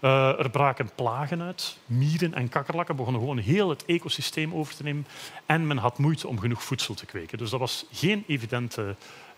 Uh, 0.00 0.38
er 0.38 0.50
braken 0.50 0.90
plagen 0.94 1.42
uit. 1.42 1.76
Mieren 1.86 2.34
en 2.34 2.48
kakkerlakken 2.48 2.96
begonnen 2.96 3.20
gewoon 3.20 3.38
heel 3.38 3.68
het 3.68 3.84
ecosysteem 3.84 4.54
over 4.54 4.74
te 4.74 4.82
nemen. 4.82 5.06
En 5.46 5.66
men 5.66 5.76
had 5.76 5.98
moeite 5.98 6.28
om 6.28 6.38
genoeg 6.40 6.62
voedsel 6.62 6.94
te 6.94 7.06
kweken. 7.06 7.38
Dus 7.38 7.50
dat 7.50 7.60
was 7.60 7.86
geen 7.92 8.24
evident, 8.26 8.78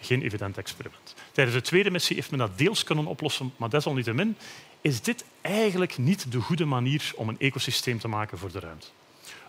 geen 0.00 0.22
evident 0.22 0.58
experiment. 0.58 1.14
Tijdens 1.32 1.56
de 1.56 1.62
tweede 1.62 1.90
missie 1.90 2.16
heeft 2.16 2.30
men 2.30 2.38
dat 2.38 2.58
deels 2.58 2.84
kunnen 2.84 3.06
oplossen, 3.06 3.52
maar 3.56 3.70
desalniettemin 3.70 4.36
is 4.80 5.02
dit 5.02 5.24
eigenlijk 5.40 5.98
niet 5.98 6.32
de 6.32 6.40
goede 6.40 6.64
manier 6.64 7.12
om 7.16 7.28
een 7.28 7.38
ecosysteem 7.38 7.98
te 7.98 8.08
maken 8.08 8.38
voor 8.38 8.52
de 8.52 8.60
ruimte. 8.60 8.86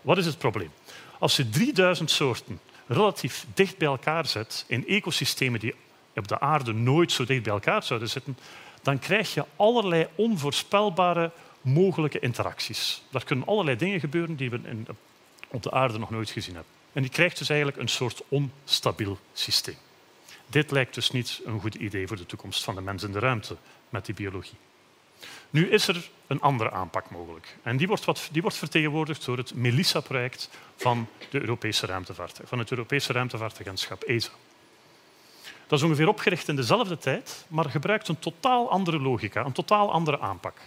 Wat 0.02 0.18
is 0.18 0.26
het 0.26 0.38
probleem? 0.38 0.70
Als 1.18 1.36
je 1.36 1.48
3000 1.48 2.10
soorten 2.10 2.60
relatief 2.86 3.46
dicht 3.54 3.78
bij 3.78 3.88
elkaar 3.88 4.26
zet 4.26 4.64
in 4.68 4.86
ecosystemen 4.86 5.60
die 5.60 5.74
op 6.14 6.28
de 6.28 6.40
aarde 6.40 6.72
nooit 6.72 7.12
zo 7.12 7.24
dicht 7.24 7.42
bij 7.42 7.52
elkaar 7.52 7.82
zouden 7.82 8.08
zitten, 8.08 8.38
dan 8.82 8.98
krijg 8.98 9.34
je 9.34 9.44
allerlei 9.56 10.06
onvoorspelbare 10.14 11.30
mogelijke 11.60 12.18
interacties. 12.18 13.02
Daar 13.10 13.24
kunnen 13.24 13.46
allerlei 13.46 13.76
dingen 13.76 14.00
gebeuren 14.00 14.36
die 14.36 14.50
we 14.50 14.60
in, 14.64 14.86
op 15.48 15.62
de 15.62 15.70
aarde 15.70 15.98
nog 15.98 16.10
nooit 16.10 16.30
gezien 16.30 16.54
hebben. 16.54 16.72
En 16.92 17.02
je 17.02 17.08
krijgt 17.08 17.38
dus 17.38 17.48
eigenlijk 17.48 17.80
een 17.80 17.88
soort 17.88 18.22
onstabiel 18.28 19.18
systeem. 19.32 19.76
Dit 20.46 20.70
lijkt 20.70 20.94
dus 20.94 21.10
niet 21.10 21.40
een 21.44 21.60
goed 21.60 21.74
idee 21.74 22.06
voor 22.06 22.16
de 22.16 22.26
toekomst 22.26 22.64
van 22.64 22.74
de 22.74 22.80
mens 22.80 23.02
in 23.02 23.12
de 23.12 23.18
ruimte 23.18 23.56
met 23.88 24.06
die 24.06 24.14
biologie. 24.14 24.58
Nu 25.50 25.70
is 25.70 25.88
er 25.88 26.10
een 26.26 26.40
andere 26.40 26.70
aanpak 26.70 27.10
mogelijk. 27.10 27.56
En 27.62 27.76
die 27.76 27.86
wordt, 27.86 28.04
wat, 28.04 28.28
die 28.32 28.42
wordt 28.42 28.56
vertegenwoordigd 28.56 29.24
door 29.24 29.36
het 29.36 29.54
Melissa-project 29.54 30.50
van, 30.76 31.08
de 31.30 31.40
Europese 31.40 31.86
ruimtevaart, 31.86 32.40
van 32.44 32.58
het 32.58 32.70
Europese 32.70 33.12
ruimtevaartagentschap 33.12 34.02
ESA. 34.02 34.30
Dat 35.72 35.80
is 35.80 35.86
ongeveer 35.86 36.08
opgericht 36.08 36.48
in 36.48 36.56
dezelfde 36.56 36.98
tijd, 36.98 37.44
maar 37.48 37.64
gebruikt 37.64 38.08
een 38.08 38.18
totaal 38.18 38.70
andere 38.70 39.00
logica, 39.00 39.44
een 39.44 39.52
totaal 39.52 39.92
andere 39.92 40.20
aanpak. 40.20 40.58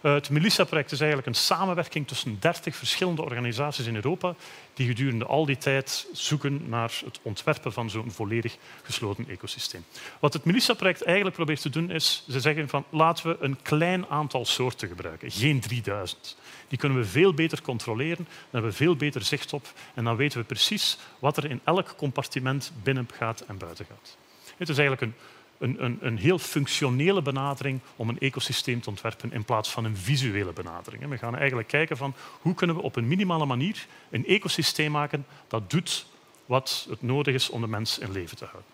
Eh, 0.00 0.14
het 0.14 0.30
Melissa-project 0.30 0.92
is 0.92 0.98
eigenlijk 0.98 1.28
een 1.28 1.34
samenwerking 1.34 2.06
tussen 2.06 2.36
30 2.40 2.76
verschillende 2.76 3.22
organisaties 3.22 3.86
in 3.86 3.94
Europa 3.94 4.34
die 4.74 4.86
gedurende 4.86 5.26
al 5.26 5.46
die 5.46 5.58
tijd 5.58 6.06
zoeken 6.12 6.68
naar 6.68 6.92
het 7.04 7.18
ontwerpen 7.22 7.72
van 7.72 7.90
zo'n 7.90 8.10
volledig 8.10 8.56
gesloten 8.82 9.28
ecosysteem. 9.28 9.84
Wat 10.20 10.32
het 10.32 10.44
Melissa-project 10.44 11.02
eigenlijk 11.02 11.36
probeert 11.36 11.60
te 11.60 11.70
doen 11.70 11.90
is, 11.90 12.24
ze 12.28 12.40
zeggen 12.40 12.68
van 12.68 12.84
laten 12.90 13.28
we 13.28 13.36
een 13.40 13.62
klein 13.62 14.06
aantal 14.06 14.44
soorten 14.44 14.88
gebruiken, 14.88 15.30
geen 15.30 15.60
3000. 15.60 16.36
Die 16.68 16.78
kunnen 16.78 16.98
we 16.98 17.04
veel 17.04 17.34
beter 17.34 17.62
controleren, 17.62 18.24
daar 18.24 18.50
hebben 18.50 18.70
we 18.70 18.76
veel 18.76 18.96
beter 18.96 19.22
zicht 19.22 19.52
op 19.52 19.72
en 19.94 20.04
dan 20.04 20.16
weten 20.16 20.40
we 20.40 20.44
precies 20.44 20.98
wat 21.18 21.36
er 21.36 21.50
in 21.50 21.60
elk 21.64 21.94
compartiment 21.96 22.72
binnen 22.82 23.08
gaat 23.12 23.40
en 23.40 23.58
buiten 23.58 23.86
gaat. 23.86 24.16
Het 24.56 24.68
is 24.68 24.78
eigenlijk 24.78 25.00
een 25.00 25.14
een, 25.58 25.84
een, 25.84 25.98
een, 26.00 26.18
heel 26.18 26.38
functionele 26.38 27.22
benadering 27.22 27.80
om 27.96 28.08
een 28.08 28.18
ecosysteem 28.18 28.80
te 28.80 28.88
ontwerpen 28.88 29.32
in 29.32 29.44
plaats 29.44 29.70
van 29.70 29.84
een 29.84 29.96
visuele 29.96 30.52
benadering. 30.52 31.08
We 31.08 31.18
gaan 31.18 31.36
eigenlijk 31.36 31.68
kijken 31.68 31.96
van 31.96 32.14
hoe 32.40 32.54
kunnen 32.54 32.76
we 32.76 32.82
op 32.82 32.96
een 32.96 33.08
minimale 33.08 33.46
manier 33.46 33.86
een 34.10 34.26
ecosysteem 34.26 34.90
maken 34.90 35.26
dat 35.48 35.70
doet 35.70 36.06
wat 36.46 36.86
het 36.88 37.02
nodig 37.02 37.34
is 37.34 37.50
om 37.50 37.60
de 37.60 37.66
mens 37.66 37.98
in 37.98 38.12
leven 38.12 38.36
te 38.36 38.44
houden. 38.44 38.70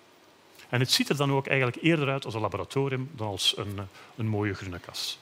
En 0.68 0.80
het 0.80 0.90
ziet 0.90 1.08
er 1.08 1.16
dan 1.16 1.32
ook 1.32 1.46
eigenlijk 1.46 1.82
eerder 1.82 2.08
uit 2.08 2.24
als 2.24 2.34
een 2.34 2.40
laboratorium 2.40 3.10
dan 3.12 3.26
als 3.26 3.56
een, 3.56 3.78
een 4.16 4.28
mooie 4.28 4.54
groene 4.54 4.78
kas. 4.78 5.18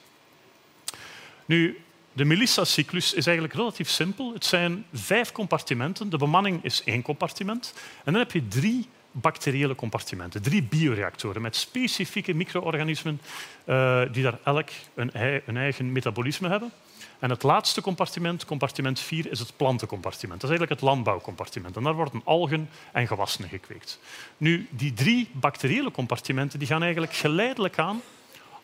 Nu, 1.45 1.81
de 2.13 2.25
Melissa-cyclus 2.25 3.13
is 3.13 3.25
eigenlijk 3.25 3.57
relatief 3.57 3.89
simpel. 3.89 4.33
Het 4.33 4.45
zijn 4.45 4.85
vijf 4.93 5.31
compartimenten. 5.31 6.09
De 6.09 6.17
bemanning 6.17 6.63
is 6.63 6.83
één 6.83 7.01
compartiment. 7.01 7.73
En 8.03 8.11
dan 8.11 8.21
heb 8.21 8.31
je 8.31 8.47
drie 8.47 8.87
bacteriële 9.11 9.75
compartimenten, 9.75 10.41
drie 10.41 10.63
bioreactoren 10.63 11.41
met 11.41 11.55
specifieke 11.55 12.33
micro-organismen 12.33 13.21
uh, 13.65 14.01
die 14.11 14.23
daar 14.23 14.39
elk 14.43 14.69
een, 14.95 15.11
eigen 15.57 15.91
metabolisme 15.91 16.49
hebben. 16.49 16.71
En 17.19 17.29
het 17.29 17.43
laatste 17.43 17.81
compartiment, 17.81 18.45
compartiment 18.45 18.99
4, 18.99 19.31
is 19.31 19.39
het 19.39 19.53
plantencompartiment. 19.57 20.41
Dat 20.41 20.49
is 20.49 20.57
eigenlijk 20.57 20.79
het 20.81 20.89
landbouwcompartiment. 20.89 21.75
En 21.75 21.83
daar 21.83 21.93
worden 21.93 22.21
algen 22.23 22.69
en 22.91 23.07
gewassen 23.07 23.49
gekweekt. 23.49 23.99
Nu, 24.37 24.67
die 24.69 24.93
drie 24.93 25.29
bacteriële 25.31 25.91
compartimenten 25.91 26.59
die 26.59 26.67
gaan 26.67 26.83
eigenlijk 26.83 27.13
geleidelijk 27.13 27.79
aan 27.79 28.01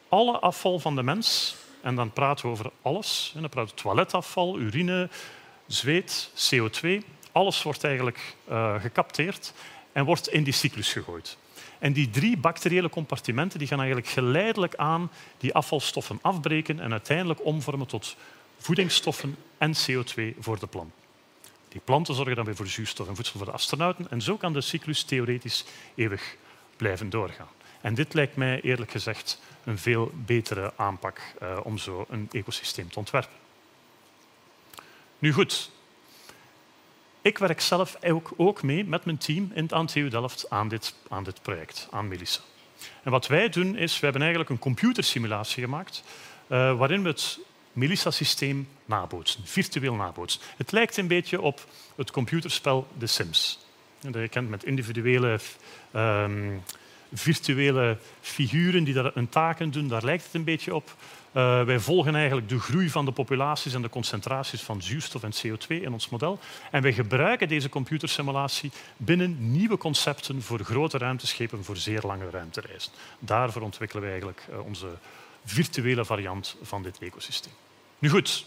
alle 0.10 0.40
afval 0.40 0.80
van 0.80 0.96
de 0.96 1.04
mens, 1.04 1.56
en 1.82 1.96
dan 1.96 2.12
praten 2.12 2.46
we 2.46 2.52
over 2.52 2.72
alles, 2.82 3.32
dan 3.34 3.50
praten 3.50 3.76
we 3.76 3.82
toiletafval, 3.82 4.60
urine, 4.60 5.10
zweet, 5.68 6.30
CO2, 6.36 6.90
alles 7.32 7.64
wordt 7.64 7.84
eigenlijk 7.84 8.36
uh, 8.50 8.82
gecapteerd 8.82 9.54
en 9.98 10.06
wordt 10.06 10.30
in 10.30 10.44
die 10.44 10.54
cyclus 10.54 10.92
gegooid. 10.92 11.38
En 11.80 11.94
die 11.94 12.10
drie 12.10 12.38
bacteriële 12.38 12.90
compartimenten 12.90 13.60
die 13.60 13.68
gaan 13.68 13.78
eigenlijk 13.78 14.08
geleidelijk 14.08 14.76
aan 14.76 15.12
die 15.38 15.54
afvalstoffen 15.54 16.20
afbreken 16.22 16.80
en 16.80 16.92
uiteindelijk 16.92 17.46
omvormen 17.46 17.88
tot 17.88 18.16
voedingsstoffen 18.58 19.36
en 19.58 19.74
CO2 19.76 20.40
voor 20.40 20.60
de 20.60 20.68
plant. 20.68 20.94
Die 21.70 21.82
planten 21.84 22.16
zorgen 22.16 22.36
dan 22.36 22.46
weer 22.46 22.56
voor 22.56 22.68
zuurstof 22.68 23.08
en 23.08 23.16
voedsel 23.16 23.38
voor 23.38 23.46
de 23.46 23.54
astronauten. 23.54 24.10
En 24.10 24.22
zo 24.22 24.38
kan 24.38 24.54
de 24.54 24.62
cyclus 24.62 25.04
theoretisch 25.04 25.66
eeuwig 25.96 26.36
blijven 26.76 27.10
doorgaan. 27.10 27.50
En 27.82 27.94
dit 27.94 28.14
lijkt 28.14 28.36
mij 28.36 28.62
eerlijk 28.62 28.92
gezegd 28.92 29.42
een 29.64 29.78
veel 29.78 30.12
betere 30.14 30.74
aanpak 30.76 31.22
uh, 31.42 31.60
om 31.64 31.78
zo 31.78 32.06
een 32.10 32.30
ecosysteem 32.32 32.90
te 32.90 33.00
ontwerpen. 33.00 33.38
Nu 35.20 35.34
goed, 35.34 35.72
ik 37.28 37.38
werk 37.38 37.62
zelf 37.62 37.98
ook, 38.04 38.34
ook 38.38 38.64
mee 38.64 38.86
met 38.86 39.06
mijn 39.06 39.18
team 39.18 39.52
in, 39.54 39.74
aan 39.74 39.86
TU 39.86 40.10
Delft 40.10 40.50
aan 40.50 40.68
dit, 40.68 40.94
aan 41.10 41.24
dit 41.24 41.42
project, 41.42 41.88
aan 41.92 42.08
Melissa. 42.08 42.42
En 43.04 43.12
wat 43.12 43.28
wij 43.28 43.50
doen 43.50 43.76
is, 43.76 43.94
we 43.94 44.04
hebben 44.04 44.22
eigenlijk 44.22 44.52
een 44.52 44.60
computersimulatie 44.60 45.64
gemaakt 45.64 46.04
uh, 46.48 46.78
waarin 46.78 47.04
we 47.04 47.10
het 47.10 47.40
Melissa-systeem 47.74 48.68
nabootsen, 48.86 49.42
virtueel 49.46 49.94
nabootsen. 49.94 50.42
Het 50.58 50.72
lijkt 50.72 50.98
een 50.98 51.08
beetje 51.08 51.42
op 51.42 51.66
het 51.96 52.12
computerspel 52.12 52.88
The 53.00 53.06
Sims. 53.06 53.60
Dat 54.00 54.22
je 54.22 54.28
kent 54.28 54.50
met 54.50 54.64
individuele 54.64 55.40
um, 55.96 56.64
virtuele 57.14 57.98
figuren 58.22 58.84
die 58.84 58.94
daar 58.94 59.12
een 59.14 59.30
taken 59.30 59.72
doen, 59.72 59.88
daar 59.88 60.04
lijkt 60.04 60.24
het 60.24 60.34
een 60.34 60.44
beetje 60.44 60.76
op. 60.76 60.96
Uh, 61.34 61.64
wij 61.64 61.80
volgen 61.80 62.16
eigenlijk 62.16 62.50
de 62.50 62.60
groei 62.60 62.90
van 62.90 63.06
de 63.06 63.12
populaties 63.12 63.74
en 63.74 63.82
de 63.82 63.90
concentraties 63.90 64.62
van 64.62 64.82
zuurstof 64.82 65.24
en 65.24 65.34
CO2 65.34 65.68
in 65.68 65.94
ons 65.94 66.10
model. 66.10 66.40
En 66.72 66.82
wij 66.82 66.94
gebruiken 66.94 67.48
deze 67.48 67.70
computersimulatie 67.70 68.72
binnen 68.98 69.52
nieuwe 69.52 69.78
concepten 69.78 70.42
voor 70.42 70.60
grote 70.60 70.98
ruimteschepen 70.98 71.64
voor 71.64 71.78
zeer 71.78 72.02
lange 72.02 72.30
ruimtereizen. 72.30 72.92
Daarvoor 73.20 73.62
ontwikkelen 73.62 74.04
wij 74.04 74.12
eigenlijk 74.12 74.48
uh, 74.50 74.66
onze 74.66 74.88
virtuele 75.46 76.06
variant 76.06 76.56
van 76.62 76.84
dit 76.84 76.98
ecosysteem. 77.00 77.54
Nu 78.00 78.10
goed, 78.10 78.46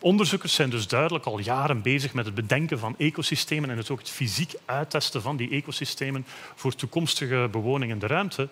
Onderzoekers 0.00 0.54
zijn 0.54 0.70
dus 0.70 0.86
duidelijk 0.86 1.24
al 1.24 1.38
jaren 1.38 1.82
bezig 1.82 2.14
met 2.14 2.24
het 2.24 2.34
bedenken 2.34 2.78
van 2.78 2.94
ecosystemen 2.98 3.70
en 3.70 3.76
het 3.76 3.90
ook 3.90 3.98
het 3.98 4.10
fysiek 4.10 4.52
uittesten 4.64 5.22
van 5.22 5.36
die 5.36 5.50
ecosystemen 5.50 6.26
voor 6.54 6.74
toekomstige 6.74 7.48
bewoning 7.50 7.92
in 7.92 7.98
de 7.98 8.06
ruimte. 8.06 8.48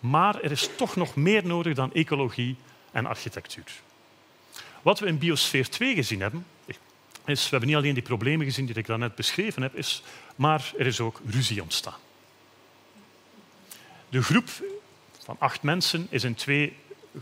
Maar 0.00 0.40
er 0.42 0.50
is 0.50 0.70
toch 0.76 0.96
nog 0.96 1.16
meer 1.16 1.46
nodig 1.46 1.74
dan 1.74 1.92
ecologie 1.92 2.56
en 2.96 3.06
architectuur. 3.06 3.72
Wat 4.82 4.98
we 4.98 5.06
in 5.06 5.18
Biosfeer 5.18 5.68
2 5.68 5.94
gezien 5.94 6.20
hebben, 6.20 6.46
is, 7.24 7.42
we 7.42 7.50
hebben 7.50 7.68
niet 7.68 7.76
alleen 7.78 7.94
die 7.94 8.02
problemen 8.02 8.46
gezien 8.46 8.66
die 8.66 8.74
ik 8.74 8.86
daarnet 8.86 9.14
beschreven 9.14 9.62
heb, 9.62 9.74
is, 9.74 10.02
maar 10.36 10.72
er 10.78 10.86
is 10.86 11.00
ook 11.00 11.20
ruzie 11.26 11.62
ontstaan. 11.62 11.98
De 14.08 14.22
groep 14.22 14.48
van 15.24 15.36
acht 15.38 15.62
mensen 15.62 16.06
is 16.10 16.24
in 16.24 16.34
twee 16.34 16.76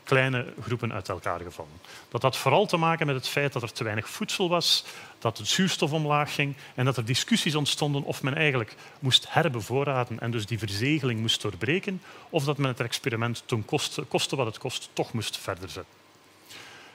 kleine 0.04 0.46
groepen 0.62 0.92
uit 0.92 1.08
elkaar 1.08 1.40
gevallen. 1.40 1.72
Dat 2.08 2.22
had 2.22 2.36
vooral 2.36 2.66
te 2.66 2.76
maken 2.76 3.06
met 3.06 3.14
het 3.14 3.28
feit 3.28 3.52
dat 3.52 3.62
er 3.62 3.72
te 3.72 3.84
weinig 3.84 4.08
voedsel 4.08 4.48
was, 4.48 4.84
dat 5.18 5.38
het 5.38 5.48
zuurstof 5.48 5.92
omlaag 5.92 6.34
ging 6.34 6.54
en 6.74 6.84
dat 6.84 6.96
er 6.96 7.04
discussies 7.04 7.54
ontstonden 7.54 8.02
of 8.02 8.22
men 8.22 8.34
eigenlijk 8.34 8.74
moest 8.98 9.26
herbevoorraden 9.28 10.20
en 10.20 10.30
dus 10.30 10.46
die 10.46 10.58
verzegeling 10.58 11.20
moest 11.20 11.42
doorbreken, 11.42 12.02
of 12.30 12.44
dat 12.44 12.58
men 12.58 12.68
het 12.68 12.80
experiment 12.80 13.42
ten 13.46 13.64
koste, 13.64 14.36
wat 14.36 14.46
het 14.46 14.58
kost 14.58 14.88
toch 14.92 15.12
moest 15.12 15.36
verder 15.36 15.68
zetten. 15.68 15.92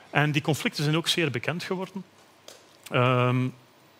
En 0.10 0.32
die 0.32 0.42
conflicten 0.42 0.84
zijn 0.84 0.98
ook 0.98 1.08
zeer 1.08 1.32
bekend 1.32 1.64
geworden. 1.64 2.04
Um, 2.92 3.54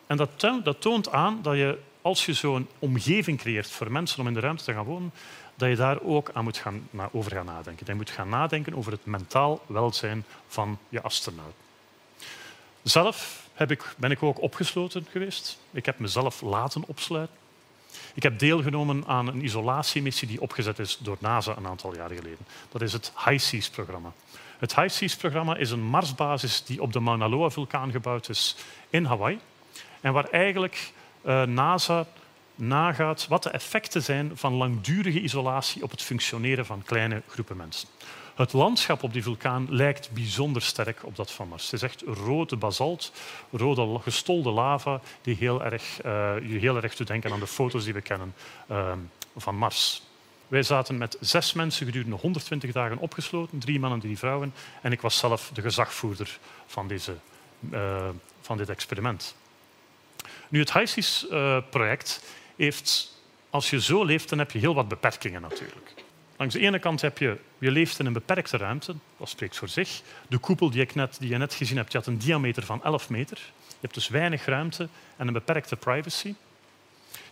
en 0.06 0.16
dat 0.16 0.80
toont 0.80 1.12
aan 1.12 1.38
dat 1.42 1.54
je, 1.54 1.78
als 2.02 2.26
je 2.26 2.32
zo'n 2.32 2.68
omgeving 2.78 3.38
creëert 3.38 3.70
voor 3.70 3.92
mensen 3.92 4.20
om 4.20 4.26
in 4.26 4.34
de 4.34 4.40
ruimte 4.40 4.64
te 4.64 4.72
gaan 4.72 4.84
wonen, 4.84 5.12
dat 5.60 5.68
je 5.68 5.76
daar 5.76 6.00
ook 6.02 6.30
aan 6.32 6.44
moet 6.44 6.58
gaan, 6.58 6.88
over 7.12 7.32
gaan 7.32 7.46
nadenken. 7.46 7.78
Dat 7.78 7.86
je 7.86 7.94
moet 7.94 8.10
gaan 8.10 8.28
nadenken 8.28 8.74
over 8.74 8.92
het 8.92 9.04
mentaal 9.04 9.60
welzijn 9.66 10.24
van 10.46 10.78
je 10.88 11.02
astronaut. 11.02 11.54
Zelf 12.82 13.48
heb 13.54 13.70
ik, 13.70 13.94
ben 13.96 14.10
ik 14.10 14.22
ook 14.22 14.40
opgesloten 14.40 15.06
geweest. 15.10 15.58
Ik 15.70 15.86
heb 15.86 15.98
mezelf 15.98 16.40
laten 16.40 16.84
opsluiten. 16.86 17.36
Ik 18.14 18.22
heb 18.22 18.38
deelgenomen 18.38 19.04
aan 19.06 19.26
een 19.26 19.44
isolatiemissie 19.44 20.28
die 20.28 20.40
opgezet 20.40 20.78
is 20.78 20.98
door 21.00 21.16
NASA 21.20 21.56
een 21.56 21.66
aantal 21.66 21.94
jaar 21.94 22.08
geleden. 22.08 22.46
Dat 22.68 22.82
is 22.82 22.92
het 22.92 23.12
HI-SEAS-programma. 23.24 24.12
Het 24.58 24.74
HI-SEAS-programma 24.74 25.56
is 25.56 25.70
een 25.70 25.82
Marsbasis 25.82 26.64
die 26.64 26.82
op 26.82 26.92
de 26.92 27.00
Mauna 27.00 27.28
Loa-vulkaan 27.28 27.90
gebouwd 27.90 28.28
is 28.28 28.56
in 28.90 29.04
Hawaii. 29.04 29.38
En 30.00 30.12
waar 30.12 30.28
eigenlijk 30.30 30.92
uh, 31.24 31.42
NASA 31.42 32.06
nagaat 32.60 33.26
wat 33.28 33.42
de 33.42 33.50
effecten 33.50 34.02
zijn 34.02 34.30
van 34.34 34.52
langdurige 34.52 35.20
isolatie 35.20 35.82
op 35.82 35.90
het 35.90 36.02
functioneren 36.02 36.66
van 36.66 36.82
kleine 36.82 37.22
groepen 37.28 37.56
mensen. 37.56 37.88
Het 38.34 38.52
landschap 38.52 39.02
op 39.02 39.12
die 39.12 39.22
vulkaan 39.22 39.66
lijkt 39.70 40.10
bijzonder 40.10 40.62
sterk 40.62 41.04
op 41.04 41.16
dat 41.16 41.30
van 41.30 41.48
Mars. 41.48 41.64
Het 41.64 41.72
is 41.72 41.82
echt 41.82 42.02
rode 42.06 42.56
basalt, 42.56 43.12
rode 43.50 43.98
gestolde 43.98 44.50
lava, 44.50 45.00
die 45.22 45.36
heel 45.36 45.64
erg, 45.64 45.96
je 46.48 46.58
heel 46.60 46.82
erg 46.82 46.96
doet 46.96 47.06
denken 47.06 47.32
aan 47.32 47.40
de 47.40 47.46
foto's 47.46 47.84
die 47.84 47.92
we 47.92 48.00
kennen 48.00 48.34
uh, 48.70 48.92
van 49.36 49.56
Mars. 49.56 50.02
Wij 50.50 50.62
zaten 50.62 50.98
met 50.98 51.16
zes 51.20 51.52
mensen 51.52 51.86
gedurende 51.86 52.16
120 52.16 52.72
dagen 52.72 52.98
opgesloten, 52.98 53.58
drie 53.58 53.80
mannen, 53.80 54.00
drie 54.00 54.18
vrouwen. 54.18 54.54
En 54.82 54.92
ik 54.92 55.00
was 55.00 55.18
zelf 55.18 55.50
de 55.54 55.62
gezagvoerder 55.62 56.38
van, 56.66 56.88
deze, 56.88 57.14
uh, 57.70 58.08
van 58.40 58.56
dit 58.56 58.68
experiment. 58.68 59.34
Nu, 60.48 60.58
het 60.58 60.72
HISIS-project 60.72 62.22
heeft, 62.64 63.12
als 63.50 63.70
je 63.70 63.80
zo 63.80 64.04
leeft, 64.04 64.28
dan 64.28 64.38
heb 64.38 64.50
je 64.50 64.58
heel 64.58 64.74
wat 64.74 64.88
beperkingen 64.88 65.40
natuurlijk. 65.40 65.94
Langs 66.36 66.54
de 66.54 66.60
ene 66.60 66.78
kant 66.78 67.00
heb 67.00 67.18
je, 67.18 67.36
je 67.58 67.70
leeft 67.70 67.98
in 67.98 68.06
een 68.06 68.12
beperkte 68.12 68.56
ruimte, 68.56 68.94
dat 69.16 69.28
spreekt 69.28 69.56
voor 69.56 69.68
zich. 69.68 70.02
De 70.28 70.38
koepel 70.38 70.70
die, 70.70 70.80
ik 70.80 70.94
net, 70.94 71.16
die 71.20 71.28
je 71.28 71.36
net 71.36 71.54
gezien 71.54 71.76
hebt, 71.76 71.90
die 71.90 72.00
had 72.00 72.08
een 72.08 72.18
diameter 72.18 72.62
van 72.62 72.84
11 72.84 73.10
meter. 73.10 73.36
Je 73.68 73.76
hebt 73.80 73.94
dus 73.94 74.08
weinig 74.08 74.44
ruimte 74.44 74.88
en 75.16 75.26
een 75.26 75.32
beperkte 75.32 75.76
privacy. 75.76 76.34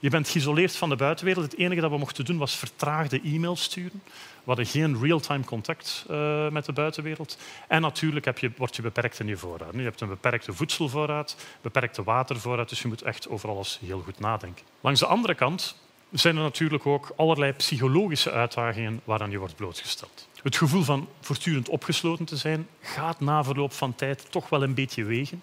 Je 0.00 0.10
bent 0.10 0.28
geïsoleerd 0.28 0.76
van 0.76 0.88
de 0.88 0.96
buitenwereld. 0.96 1.44
Het 1.44 1.60
enige 1.60 1.80
dat 1.80 1.90
we 1.90 1.98
mochten 1.98 2.24
doen 2.24 2.38
was 2.38 2.56
vertraagde 2.56 3.20
e-mails 3.20 3.62
sturen. 3.62 4.02
We 4.48 4.54
hadden 4.54 4.66
geen 4.66 5.00
real-time 5.00 5.44
contact 5.44 6.06
uh, 6.10 6.48
met 6.48 6.64
de 6.64 6.72
buitenwereld. 6.72 7.38
En 7.68 7.80
natuurlijk 7.80 8.24
heb 8.24 8.38
je, 8.38 8.50
word 8.56 8.76
je 8.76 8.82
beperkt 8.82 9.20
in 9.20 9.26
je 9.26 9.36
voorraad. 9.36 9.74
Je 9.74 9.80
hebt 9.80 10.00
een 10.00 10.08
beperkte 10.08 10.52
voedselvoorraad, 10.52 11.36
beperkte 11.60 12.02
watervoorraad, 12.02 12.68
dus 12.68 12.82
je 12.82 12.88
moet 12.88 13.02
echt 13.02 13.28
over 13.28 13.48
alles 13.48 13.78
heel 13.84 14.00
goed 14.00 14.20
nadenken. 14.20 14.64
Langs 14.80 15.00
de 15.00 15.06
andere 15.06 15.34
kant 15.34 15.76
zijn 16.10 16.36
er 16.36 16.42
natuurlijk 16.42 16.86
ook 16.86 17.12
allerlei 17.16 17.52
psychologische 17.52 18.30
uitdagingen 18.30 19.00
waaraan 19.04 19.30
je 19.30 19.38
wordt 19.38 19.56
blootgesteld. 19.56 20.28
Het 20.42 20.56
gevoel 20.56 20.82
van 20.82 21.08
voortdurend 21.20 21.68
opgesloten 21.68 22.24
te 22.24 22.36
zijn 22.36 22.68
gaat 22.80 23.20
na 23.20 23.44
verloop 23.44 23.72
van 23.72 23.94
tijd 23.94 24.26
toch 24.30 24.48
wel 24.48 24.62
een 24.62 24.74
beetje 24.74 25.04
wegen. 25.04 25.42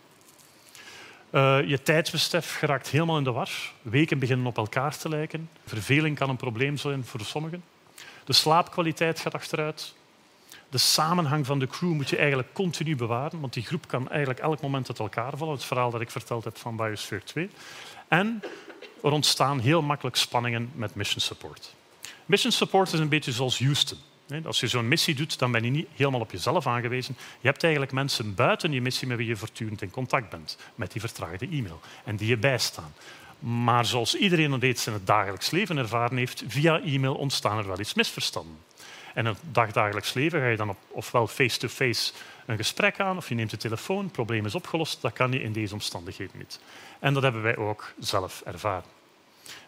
Uh, 1.35 1.67
je 1.67 1.81
tijdsbesef 1.81 2.57
geraakt 2.57 2.89
helemaal 2.89 3.17
in 3.17 3.23
de 3.23 3.31
war. 3.31 3.49
Weken 3.81 4.19
beginnen 4.19 4.45
op 4.45 4.57
elkaar 4.57 4.97
te 4.97 5.09
lijken. 5.09 5.49
Verveling 5.65 6.17
kan 6.17 6.29
een 6.29 6.35
probleem 6.35 6.77
zijn 6.77 7.05
voor 7.05 7.19
sommigen. 7.19 7.63
De 8.23 8.33
slaapkwaliteit 8.33 9.19
gaat 9.19 9.33
achteruit. 9.33 9.93
De 10.69 10.77
samenhang 10.77 11.45
van 11.45 11.59
de 11.59 11.67
crew 11.67 11.91
moet 11.91 12.09
je 12.09 12.17
eigenlijk 12.17 12.53
continu 12.53 12.95
bewaren, 12.95 13.39
want 13.39 13.53
die 13.53 13.63
groep 13.63 13.87
kan 13.87 14.09
eigenlijk 14.09 14.39
elk 14.39 14.61
moment 14.61 14.89
uit 14.89 14.99
elkaar 14.99 15.37
vallen. 15.37 15.53
Het 15.53 15.63
verhaal 15.63 15.91
dat 15.91 16.01
ik 16.01 16.11
verteld 16.11 16.43
heb 16.43 16.57
van 16.57 16.75
Biosphere 16.75 17.23
2. 17.23 17.49
En 18.07 18.43
er 19.03 19.11
ontstaan 19.11 19.59
heel 19.59 19.81
makkelijk 19.81 20.15
spanningen 20.15 20.71
met 20.75 20.95
mission 20.95 21.21
support. 21.21 21.73
Mission 22.25 22.51
support 22.51 22.93
is 22.93 22.99
een 22.99 23.09
beetje 23.09 23.31
zoals 23.31 23.59
Houston. 23.59 23.97
Als 24.46 24.60
je 24.60 24.67
zo'n 24.67 24.88
missie 24.88 25.15
doet, 25.15 25.39
dan 25.39 25.51
ben 25.51 25.63
je 25.63 25.70
niet 25.70 25.88
helemaal 25.96 26.20
op 26.20 26.32
jezelf 26.32 26.67
aangewezen. 26.67 27.17
Je 27.39 27.48
hebt 27.48 27.63
eigenlijk 27.63 27.94
mensen 27.94 28.36
buiten 28.36 28.72
die 28.72 28.82
missie 28.82 29.08
met 29.08 29.17
wie 29.17 29.27
je 29.27 29.36
voortdurend 29.36 29.82
in 29.82 29.91
contact 29.91 30.29
bent, 30.29 30.58
met 30.75 30.91
die 30.91 31.01
vertraagde 31.01 31.48
e-mail, 31.51 31.82
en 32.03 32.15
die 32.15 32.27
je 32.27 32.38
bijstaan. 32.38 32.94
Maar 33.39 33.86
zoals 33.86 34.15
iedereen 34.15 34.53
steeds 34.58 34.88
in 34.88 34.94
het 34.94 35.08
dagelijks 35.08 35.51
leven 35.51 35.77
ervaren 35.77 36.17
heeft, 36.17 36.44
via 36.48 36.82
e-mail 36.82 37.15
ontstaan 37.15 37.58
er 37.58 37.67
wel 37.67 37.77
eens 37.77 37.94
misverstanden. 37.94 38.58
En 39.13 39.25
in 39.25 39.32
het 39.32 39.41
dagdagelijks 39.51 40.13
leven 40.13 40.39
ga 40.39 40.48
je 40.48 40.58
dan 40.58 40.70
op, 40.70 40.77
ofwel 40.88 41.27
face-to-face 41.27 42.13
een 42.46 42.58
gesprek 42.58 43.00
aan, 43.00 43.17
of 43.17 43.29
je 43.29 43.36
neemt 43.36 43.50
de 43.50 43.58
telefoon, 43.58 44.03
het 44.03 44.12
probleem 44.12 44.46
is 44.46 44.55
opgelost. 44.55 45.01
Dat 45.01 45.13
kan 45.13 45.32
je 45.32 45.41
in 45.41 45.53
deze 45.53 45.74
omstandigheden 45.74 46.38
niet. 46.38 46.60
En 47.00 47.13
dat 47.13 47.24
hebben 47.24 47.41
wij 47.41 47.58
ook 47.58 47.94
zelf 48.00 48.41
ervaren. 48.46 48.89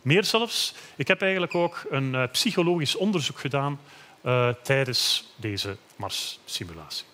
Meer 0.02 0.24
zelfs, 0.24 0.74
ik 0.96 1.08
heb 1.08 1.22
eigenlijk 1.22 1.56
ook 1.56 1.86
een 1.90 2.14
uh, 2.14 2.24
psychologisch 2.32 2.96
onderzoek 2.96 3.40
gedaan 3.40 3.80
uh, 4.24 4.50
tijdens 4.64 5.32
deze 5.36 5.78
Mars-simulatie. 5.96 7.06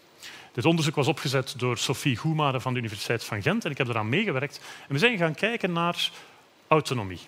Dit 0.53 0.65
onderzoek 0.65 0.95
was 0.95 1.07
opgezet 1.07 1.53
door 1.57 1.77
Sophie 1.77 2.17
Goemade 2.17 2.60
van 2.60 2.74
de 2.74 2.79
Universiteit 2.79 3.24
van 3.24 3.41
Gent 3.41 3.65
en 3.65 3.72
ik 3.72 3.77
heb 3.77 3.88
eraan 3.88 4.10
meegewerkt. 4.10 4.62
En 4.88 4.93
we 4.93 5.00
zijn 5.00 5.17
gaan 5.17 5.36
kijken 5.36 5.72
naar 5.72 6.10
autonomie 6.67 7.19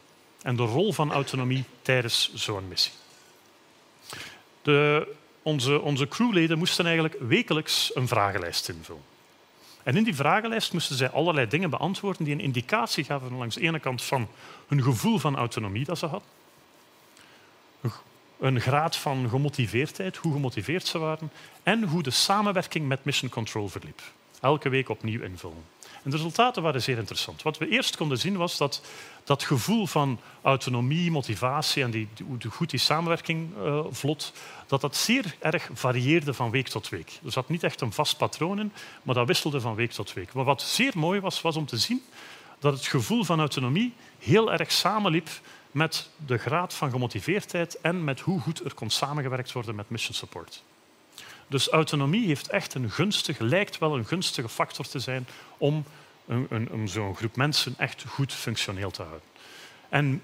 en 0.41 0.55
de 0.55 0.63
rol 0.63 0.93
van 0.93 1.11
autonomie 1.11 1.63
tijdens 1.81 2.33
zo'n 2.33 2.67
missie. 2.67 2.93
De, 4.61 5.07
onze, 5.41 5.81
onze 5.81 6.07
crewleden 6.07 6.57
moesten 6.57 6.85
eigenlijk 6.85 7.15
wekelijks 7.19 7.91
een 7.93 8.07
vragenlijst 8.07 8.69
invullen. 8.69 9.03
En 9.83 9.95
in 9.95 10.03
die 10.03 10.15
vragenlijst 10.15 10.73
moesten 10.73 10.95
zij 10.95 11.09
allerlei 11.09 11.47
dingen 11.47 11.69
beantwoorden 11.69 12.23
die 12.23 12.33
een 12.33 12.39
indicatie 12.39 13.03
gaven 13.03 13.37
langs 13.37 13.55
de 13.55 13.61
ene 13.61 13.79
kant 13.79 14.03
van 14.03 14.27
hun 14.67 14.83
gevoel 14.83 15.17
van 15.17 15.35
autonomie 15.35 15.85
dat 15.85 15.97
ze 15.97 16.05
hadden, 16.05 16.29
een 18.45 18.61
graad 18.61 18.95
van 18.95 19.29
gemotiveerdheid, 19.29 20.17
hoe 20.17 20.33
gemotiveerd 20.33 20.87
ze 20.87 20.97
waren, 20.97 21.31
en 21.63 21.83
hoe 21.83 22.03
de 22.03 22.11
samenwerking 22.11 22.87
met 22.87 23.03
Mission 23.05 23.29
Control 23.29 23.67
verliep. 23.67 24.01
Elke 24.41 24.69
week 24.69 24.89
opnieuw 24.89 25.21
invullen. 25.21 25.63
En 26.03 26.11
de 26.11 26.17
resultaten 26.17 26.63
waren 26.63 26.81
zeer 26.81 26.97
interessant. 26.97 27.41
Wat 27.41 27.57
we 27.57 27.69
eerst 27.69 27.97
konden 27.97 28.17
zien 28.17 28.37
was 28.37 28.57
dat 28.57 28.81
dat 29.23 29.43
gevoel 29.43 29.87
van 29.87 30.19
autonomie, 30.41 31.11
motivatie 31.11 31.83
en 31.83 31.91
die, 31.91 32.07
hoe 32.27 32.51
goed 32.51 32.69
die 32.69 32.79
samenwerking 32.79 33.49
uh, 33.57 33.79
vlot, 33.89 34.33
dat 34.67 34.81
dat 34.81 34.95
zeer 34.95 35.35
erg 35.39 35.69
varieerde 35.73 36.33
van 36.33 36.51
week 36.51 36.67
tot 36.67 36.89
week. 36.89 37.19
Er 37.25 37.31
zat 37.31 37.49
niet 37.49 37.63
echt 37.63 37.81
een 37.81 37.91
vast 37.91 38.17
patroon 38.17 38.59
in, 38.59 38.71
maar 39.03 39.15
dat 39.15 39.27
wisselde 39.27 39.61
van 39.61 39.75
week 39.75 39.91
tot 39.91 40.13
week. 40.13 40.33
Maar 40.33 40.43
wat 40.43 40.61
zeer 40.61 40.91
mooi 40.95 41.19
was, 41.19 41.41
was 41.41 41.55
om 41.55 41.65
te 41.65 41.77
zien 41.77 42.01
dat 42.59 42.73
het 42.73 42.85
gevoel 42.85 43.23
van 43.23 43.39
autonomie 43.39 43.93
heel 44.19 44.51
erg 44.51 44.71
samenliep 44.71 45.29
met 45.75 46.09
de 46.25 46.37
graad 46.37 46.73
van 46.73 46.91
gemotiveerdheid 46.91 47.81
en 47.81 48.03
met 48.03 48.19
hoe 48.19 48.39
goed 48.39 48.65
er 48.65 48.73
kon 48.73 48.89
samengewerkt 48.89 49.51
worden 49.51 49.75
met 49.75 49.89
mission 49.89 50.13
support. 50.13 50.63
Dus 51.47 51.69
autonomie 51.69 52.27
heeft 52.27 52.47
echt 52.47 52.73
een 52.73 52.89
gunstige, 52.91 53.43
lijkt 53.43 53.77
wel 53.77 53.97
een 53.97 54.05
gunstige 54.05 54.49
factor 54.49 54.87
te 54.87 54.99
zijn 54.99 55.27
om, 55.57 55.85
zo'n 56.85 57.15
groep 57.15 57.35
mensen 57.35 57.75
echt 57.77 58.03
goed 58.07 58.33
functioneel 58.33 58.91
te 58.91 59.01
houden. 59.01 59.27
En 59.89 60.21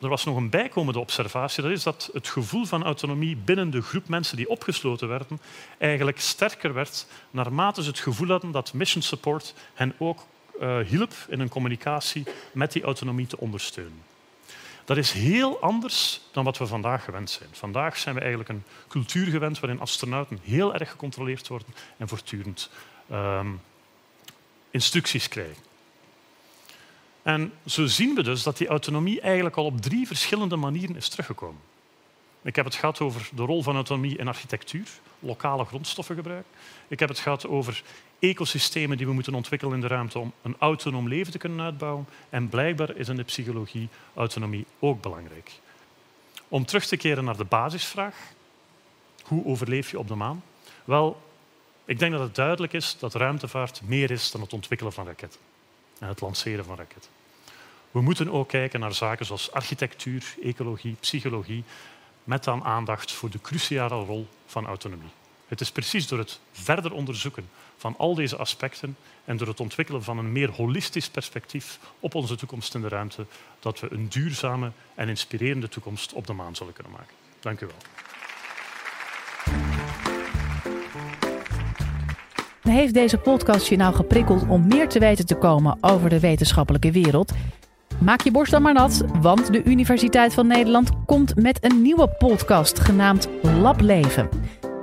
er 0.00 0.08
was 0.08 0.24
nog 0.24 0.36
een 0.36 0.50
bijkomende 0.50 0.98
observatie, 0.98 1.62
dat 1.62 1.72
is 1.72 1.82
dat 1.82 2.10
het 2.12 2.28
gevoel 2.28 2.64
van 2.64 2.84
autonomie 2.84 3.36
binnen 3.36 3.70
de 3.70 3.82
groep 3.82 4.08
mensen 4.08 4.36
die 4.36 4.48
opgesloten 4.48 5.08
werden 5.08 5.40
eigenlijk 5.78 6.20
sterker 6.20 6.74
werd 6.74 7.06
naarmate 7.30 7.82
ze 7.82 7.88
het 7.88 7.98
gevoel 7.98 8.28
hadden 8.28 8.50
dat 8.50 8.72
mission 8.72 9.02
support 9.02 9.54
hen 9.74 9.94
ook 9.98 10.26
uh, 10.60 10.78
hielp 10.78 11.12
in 11.28 11.38
hun 11.38 11.48
communicatie 11.48 12.24
met 12.52 12.72
die 12.72 12.82
autonomie 12.82 13.26
te 13.26 13.38
ondersteunen. 13.38 14.11
Dat 14.84 14.96
is 14.96 15.12
heel 15.12 15.60
anders 15.60 16.20
dan 16.32 16.44
wat 16.44 16.58
we 16.58 16.66
vandaag 16.66 17.04
gewend 17.04 17.30
zijn. 17.30 17.48
Vandaag 17.52 17.98
zijn 17.98 18.14
we 18.14 18.20
eigenlijk 18.20 18.50
een 18.50 18.64
cultuur 18.88 19.26
gewend 19.26 19.60
waarin 19.60 19.80
astronauten 19.80 20.38
heel 20.42 20.74
erg 20.74 20.90
gecontroleerd 20.90 21.48
worden 21.48 21.68
en 21.96 22.08
voortdurend 22.08 22.70
um, 23.12 23.60
instructies 24.70 25.28
krijgen. 25.28 25.62
En 27.22 27.52
zo 27.66 27.86
zien 27.86 28.14
we 28.14 28.22
dus 28.22 28.42
dat 28.42 28.56
die 28.56 28.68
autonomie 28.68 29.20
eigenlijk 29.20 29.56
al 29.56 29.64
op 29.64 29.80
drie 29.80 30.06
verschillende 30.06 30.56
manieren 30.56 30.96
is 30.96 31.08
teruggekomen. 31.08 31.60
Ik 32.42 32.56
heb 32.56 32.64
het 32.64 32.74
gehad 32.74 33.00
over 33.00 33.28
de 33.34 33.42
rol 33.42 33.62
van 33.62 33.74
autonomie 33.74 34.18
in 34.18 34.28
architectuur, 34.28 34.88
lokale 35.22 35.64
grondstoffengebruik. 35.64 36.46
Ik 36.88 36.98
heb 36.98 37.08
het 37.08 37.18
gehad 37.18 37.46
over 37.46 37.82
ecosystemen 38.18 38.96
die 38.96 39.06
we 39.06 39.12
moeten 39.12 39.34
ontwikkelen 39.34 39.74
in 39.74 39.80
de 39.80 39.86
ruimte 39.86 40.18
om 40.18 40.32
een 40.42 40.56
autonoom 40.58 41.08
leven 41.08 41.32
te 41.32 41.38
kunnen 41.38 41.60
uitbouwen. 41.60 42.06
En 42.30 42.48
blijkbaar 42.48 42.96
is 42.96 43.08
in 43.08 43.16
de 43.16 43.22
psychologie 43.22 43.88
autonomie 44.14 44.66
ook 44.78 45.02
belangrijk. 45.02 45.50
Om 46.48 46.64
terug 46.64 46.86
te 46.86 46.96
keren 46.96 47.24
naar 47.24 47.36
de 47.36 47.44
basisvraag, 47.44 48.16
hoe 49.22 49.44
overleef 49.44 49.90
je 49.90 49.98
op 49.98 50.08
de 50.08 50.14
maan? 50.14 50.42
Wel, 50.84 51.22
ik 51.84 51.98
denk 51.98 52.12
dat 52.12 52.20
het 52.20 52.34
duidelijk 52.34 52.72
is 52.72 52.96
dat 52.98 53.14
ruimtevaart 53.14 53.80
meer 53.84 54.10
is 54.10 54.30
dan 54.30 54.40
het 54.40 54.52
ontwikkelen 54.52 54.92
van 54.92 55.06
raketten 55.06 55.40
en 55.98 56.08
het 56.08 56.20
lanceren 56.20 56.64
van 56.64 56.76
raketten. 56.76 57.10
We 57.90 58.00
moeten 58.00 58.30
ook 58.30 58.48
kijken 58.48 58.80
naar 58.80 58.94
zaken 58.94 59.26
zoals 59.26 59.52
architectuur, 59.52 60.34
ecologie, 60.42 60.96
psychologie, 61.00 61.64
met 62.24 62.44
dan 62.44 62.64
aandacht 62.64 63.12
voor 63.12 63.30
de 63.30 63.40
cruciale 63.40 64.04
rol 64.04 64.28
van 64.46 64.66
autonomie. 64.66 65.10
Het 65.46 65.60
is 65.60 65.70
precies 65.70 66.06
door 66.06 66.18
het 66.18 66.40
verder 66.52 66.92
onderzoeken 66.92 67.48
van 67.76 67.94
al 67.98 68.14
deze 68.14 68.36
aspecten 68.36 68.96
en 69.24 69.36
door 69.36 69.46
het 69.46 69.60
ontwikkelen 69.60 70.02
van 70.02 70.18
een 70.18 70.32
meer 70.32 70.50
holistisch 70.50 71.08
perspectief 71.08 71.78
op 72.00 72.14
onze 72.14 72.36
toekomst 72.36 72.74
in 72.74 72.80
de 72.80 72.88
ruimte 72.88 73.26
dat 73.60 73.80
we 73.80 73.92
een 73.92 74.08
duurzame 74.08 74.70
en 74.94 75.08
inspirerende 75.08 75.68
toekomst 75.68 76.12
op 76.12 76.26
de 76.26 76.32
maan 76.32 76.54
zullen 76.54 76.72
kunnen 76.72 76.92
maken. 76.92 77.14
Dank 77.40 77.60
u 77.60 77.66
wel. 77.66 77.76
Heeft 82.74 82.94
deze 82.94 83.18
podcast 83.18 83.66
je 83.66 83.76
nou 83.76 83.94
geprikkeld 83.94 84.48
om 84.48 84.66
meer 84.66 84.88
te 84.88 84.98
weten 84.98 85.26
te 85.26 85.34
komen 85.34 85.78
over 85.80 86.10
de 86.10 86.20
wetenschappelijke 86.20 86.92
wereld? 86.92 87.32
Maak 88.04 88.20
je 88.20 88.30
borst 88.30 88.50
dan 88.50 88.62
maar 88.62 88.72
nat, 88.72 89.04
want 89.20 89.52
de 89.52 89.62
Universiteit 89.64 90.34
van 90.34 90.46
Nederland 90.46 90.90
komt 91.06 91.36
met 91.36 91.64
een 91.64 91.82
nieuwe 91.82 92.08
podcast 92.08 92.80
genaamd 92.80 93.28
Lableven. 93.60 94.28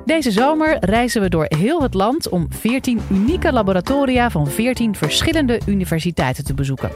Deze 0.05 0.32
zomer 0.32 0.77
reizen 0.79 1.21
we 1.21 1.29
door 1.29 1.45
heel 1.47 1.82
het 1.82 1.93
land 1.93 2.29
om 2.29 2.47
14 2.49 3.01
unieke 3.12 3.51
laboratoria 3.53 4.29
van 4.29 4.47
14 4.47 4.95
verschillende 4.95 5.60
universiteiten 5.65 6.43
te 6.43 6.53
bezoeken. 6.53 6.91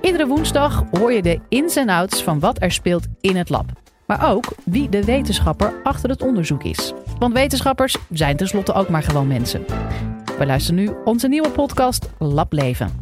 Iedere 0.00 0.26
woensdag 0.26 0.84
hoor 0.90 1.12
je 1.12 1.22
de 1.22 1.40
ins 1.48 1.76
en 1.76 1.88
outs 1.88 2.22
van 2.22 2.40
wat 2.40 2.62
er 2.62 2.72
speelt 2.72 3.06
in 3.20 3.36
het 3.36 3.48
lab. 3.48 3.66
Maar 4.06 4.30
ook 4.30 4.52
wie 4.64 4.88
de 4.88 5.04
wetenschapper 5.04 5.80
achter 5.82 6.10
het 6.10 6.22
onderzoek 6.22 6.62
is. 6.64 6.92
Want 7.18 7.32
wetenschappers 7.32 7.96
zijn 8.10 8.36
tenslotte 8.36 8.72
ook 8.72 8.88
maar 8.88 9.02
gewoon 9.02 9.26
mensen. 9.26 9.64
We 10.38 10.46
luisteren 10.46 10.84
nu 10.84 10.90
onze 11.04 11.28
nieuwe 11.28 11.50
podcast 11.50 12.10
Lableven. 12.18 13.01